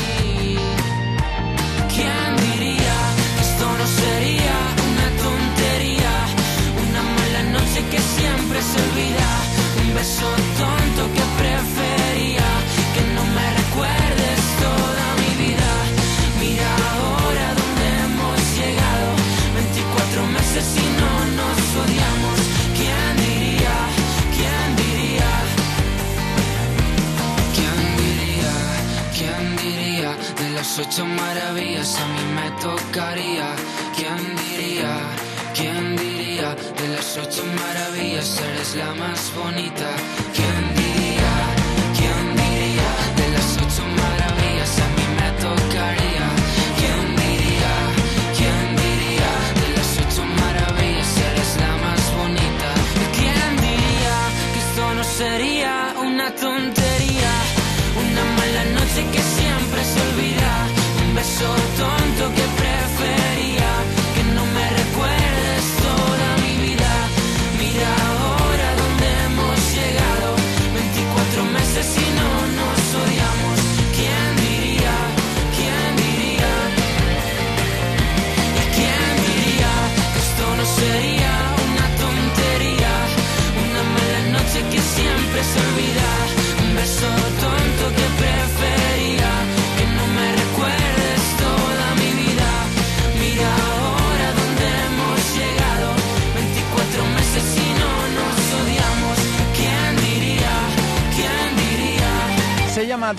¿Quién 1.94 2.36
diría 2.48 2.96
que 3.36 3.42
esto 3.48 3.66
no 3.80 3.86
sería 3.86 4.56
una 4.90 5.08
tontería? 5.24 6.12
Una 6.88 7.02
mala 7.02 7.42
noche 7.56 7.80
que 7.90 7.98
siempre 7.98 8.60
se 8.60 8.76
olvida. 8.82 9.23
Las 30.76 30.88
ocho 30.88 31.06
maravillas 31.06 31.96
a 32.00 32.06
mí 32.08 32.24
me 32.34 32.50
tocaría. 32.60 33.54
¿Quién 33.94 34.18
diría? 34.34 34.98
¿Quién 35.54 35.94
diría? 35.94 36.56
De 36.56 36.88
las 36.88 37.16
ocho 37.16 37.44
maravillas 37.44 38.40
eres 38.40 38.74
la 38.74 38.92
más 38.94 39.32
bonita. 39.36 39.88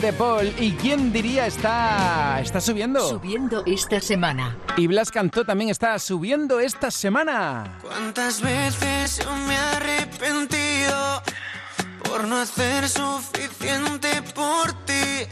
De 0.05 0.13
Paul. 0.13 0.53
¿Y 0.59 0.73
quién 0.73 1.11
diría 1.11 1.47
está, 1.47 2.39
está 2.39 2.61
subiendo? 2.61 3.09
Subiendo 3.09 3.63
esta 3.65 3.99
semana. 3.99 4.55
Y 4.77 4.85
Blas 4.85 5.09
Cantó 5.09 5.43
también 5.43 5.71
está 5.71 5.97
subiendo 5.97 6.59
esta 6.59 6.91
semana. 6.91 7.79
¿Cuántas 7.81 8.39
veces 8.39 9.23
yo 9.23 9.35
me 9.47 9.55
he 9.55 9.57
arrepentido 9.57 11.23
por 12.03 12.27
no 12.27 12.37
hacer 12.37 12.87
suficiente 12.87 14.21
por 14.35 14.73
ti? 14.85 15.27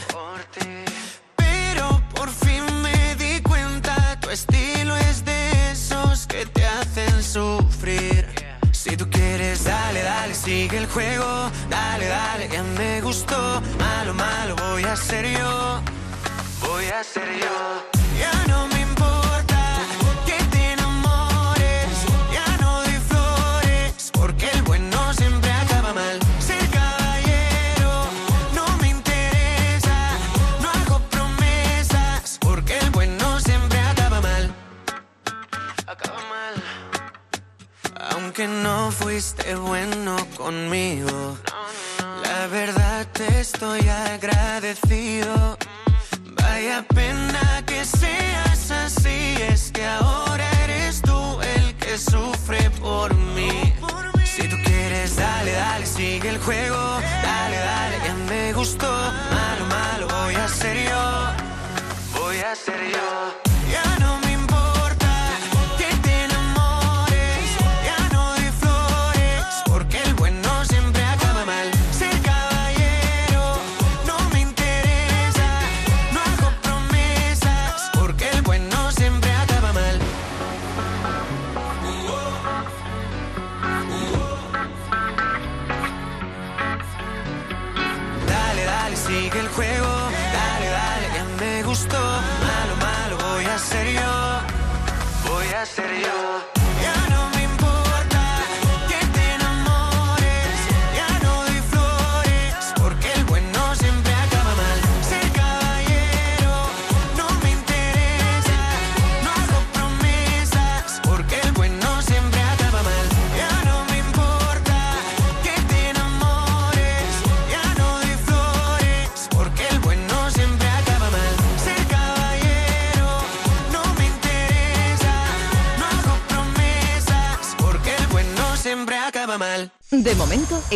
Pero 1.36 2.02
por 2.16 2.30
fin 2.30 2.64
me 2.82 3.16
di 3.16 3.42
cuenta, 3.44 4.20
tu 4.22 4.32
estilo 4.32 4.98
es 4.98 5.24
de 5.24 5.72
esos 5.72 6.26
que 6.26 6.48
te 6.48 6.66
hacen 6.66 7.22
sufrir. 7.22 8.33
Si 8.94 8.98
tú 8.98 9.10
quieres, 9.10 9.64
dale, 9.64 10.04
dale, 10.04 10.36
sigue 10.36 10.78
el 10.78 10.86
juego, 10.86 11.50
dale, 11.68 12.06
dale, 12.06 12.48
ya 12.48 12.62
me 12.62 13.02
gustó. 13.02 13.60
Malo, 13.80 14.14
malo, 14.14 14.56
voy 14.56 14.84
a 14.84 14.96
ser 14.96 15.26
yo, 15.26 15.82
voy 16.62 16.86
a 16.86 17.04
ser 17.04 17.28
yo. 17.40 17.93
Aunque 38.36 38.48
no 38.48 38.90
fuiste 38.90 39.54
bueno 39.54 40.16
conmigo, 40.36 41.38
la 42.24 42.48
verdad 42.48 43.06
te 43.14 43.42
estoy 43.42 43.88
agradecido. 43.88 45.56
Vaya 46.42 46.84
pena 46.96 47.64
que 47.68 47.86
seas 47.86 48.72
así, 48.72 49.36
es 49.40 49.72
que 49.72 49.86
ahora 49.86 50.50
eres 50.64 51.04
tú 51.04 51.40
el 51.56 51.76
que 51.76 51.96
sufre 51.96 52.72
por 52.82 53.14
mí. 53.14 53.72
Si 54.26 54.48
tú 54.50 54.56
quieres, 54.66 55.16
dale, 55.16 55.52
dale, 55.52 55.86
sigue 55.86 56.30
el 56.30 56.40
juego, 56.40 57.00
dale, 57.22 57.58
dale, 57.58 57.98
ya 58.04 58.14
me 58.16 58.52
gustó. 58.54 58.92
Malo, 59.30 59.66
malo, 59.70 60.08
voy 60.08 60.34
a 60.34 60.48
ser 60.48 60.90
yo, 60.90 62.20
voy 62.20 62.38
a 62.40 62.56
ser 62.56 62.82
yo. 62.92 63.44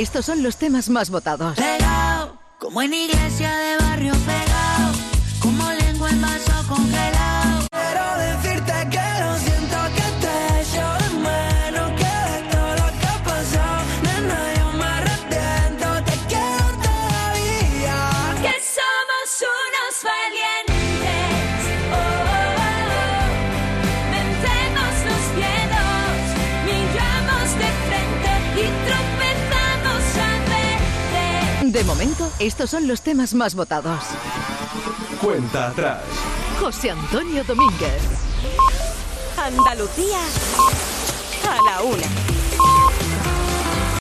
Estos 0.01 0.25
son 0.25 0.43
los 0.43 0.57
temas 0.57 0.89
más 0.89 1.09
votados. 1.09 1.55
Pegado, 1.55 2.37
como 2.59 2.81
en 2.81 2.93
iglesia 2.93 3.55
de 3.57 3.66
estos 32.39 32.69
son 32.69 32.87
los 32.87 33.01
temas 33.01 33.33
más 33.33 33.55
votados. 33.55 33.99
Cuenta 35.21 35.69
atrás. 35.69 36.01
José 36.59 36.91
Antonio 36.91 37.43
Domínguez. 37.43 38.01
Andalucía 39.37 40.19
a 41.49 41.55
la 41.65 41.81
una. 41.81 42.26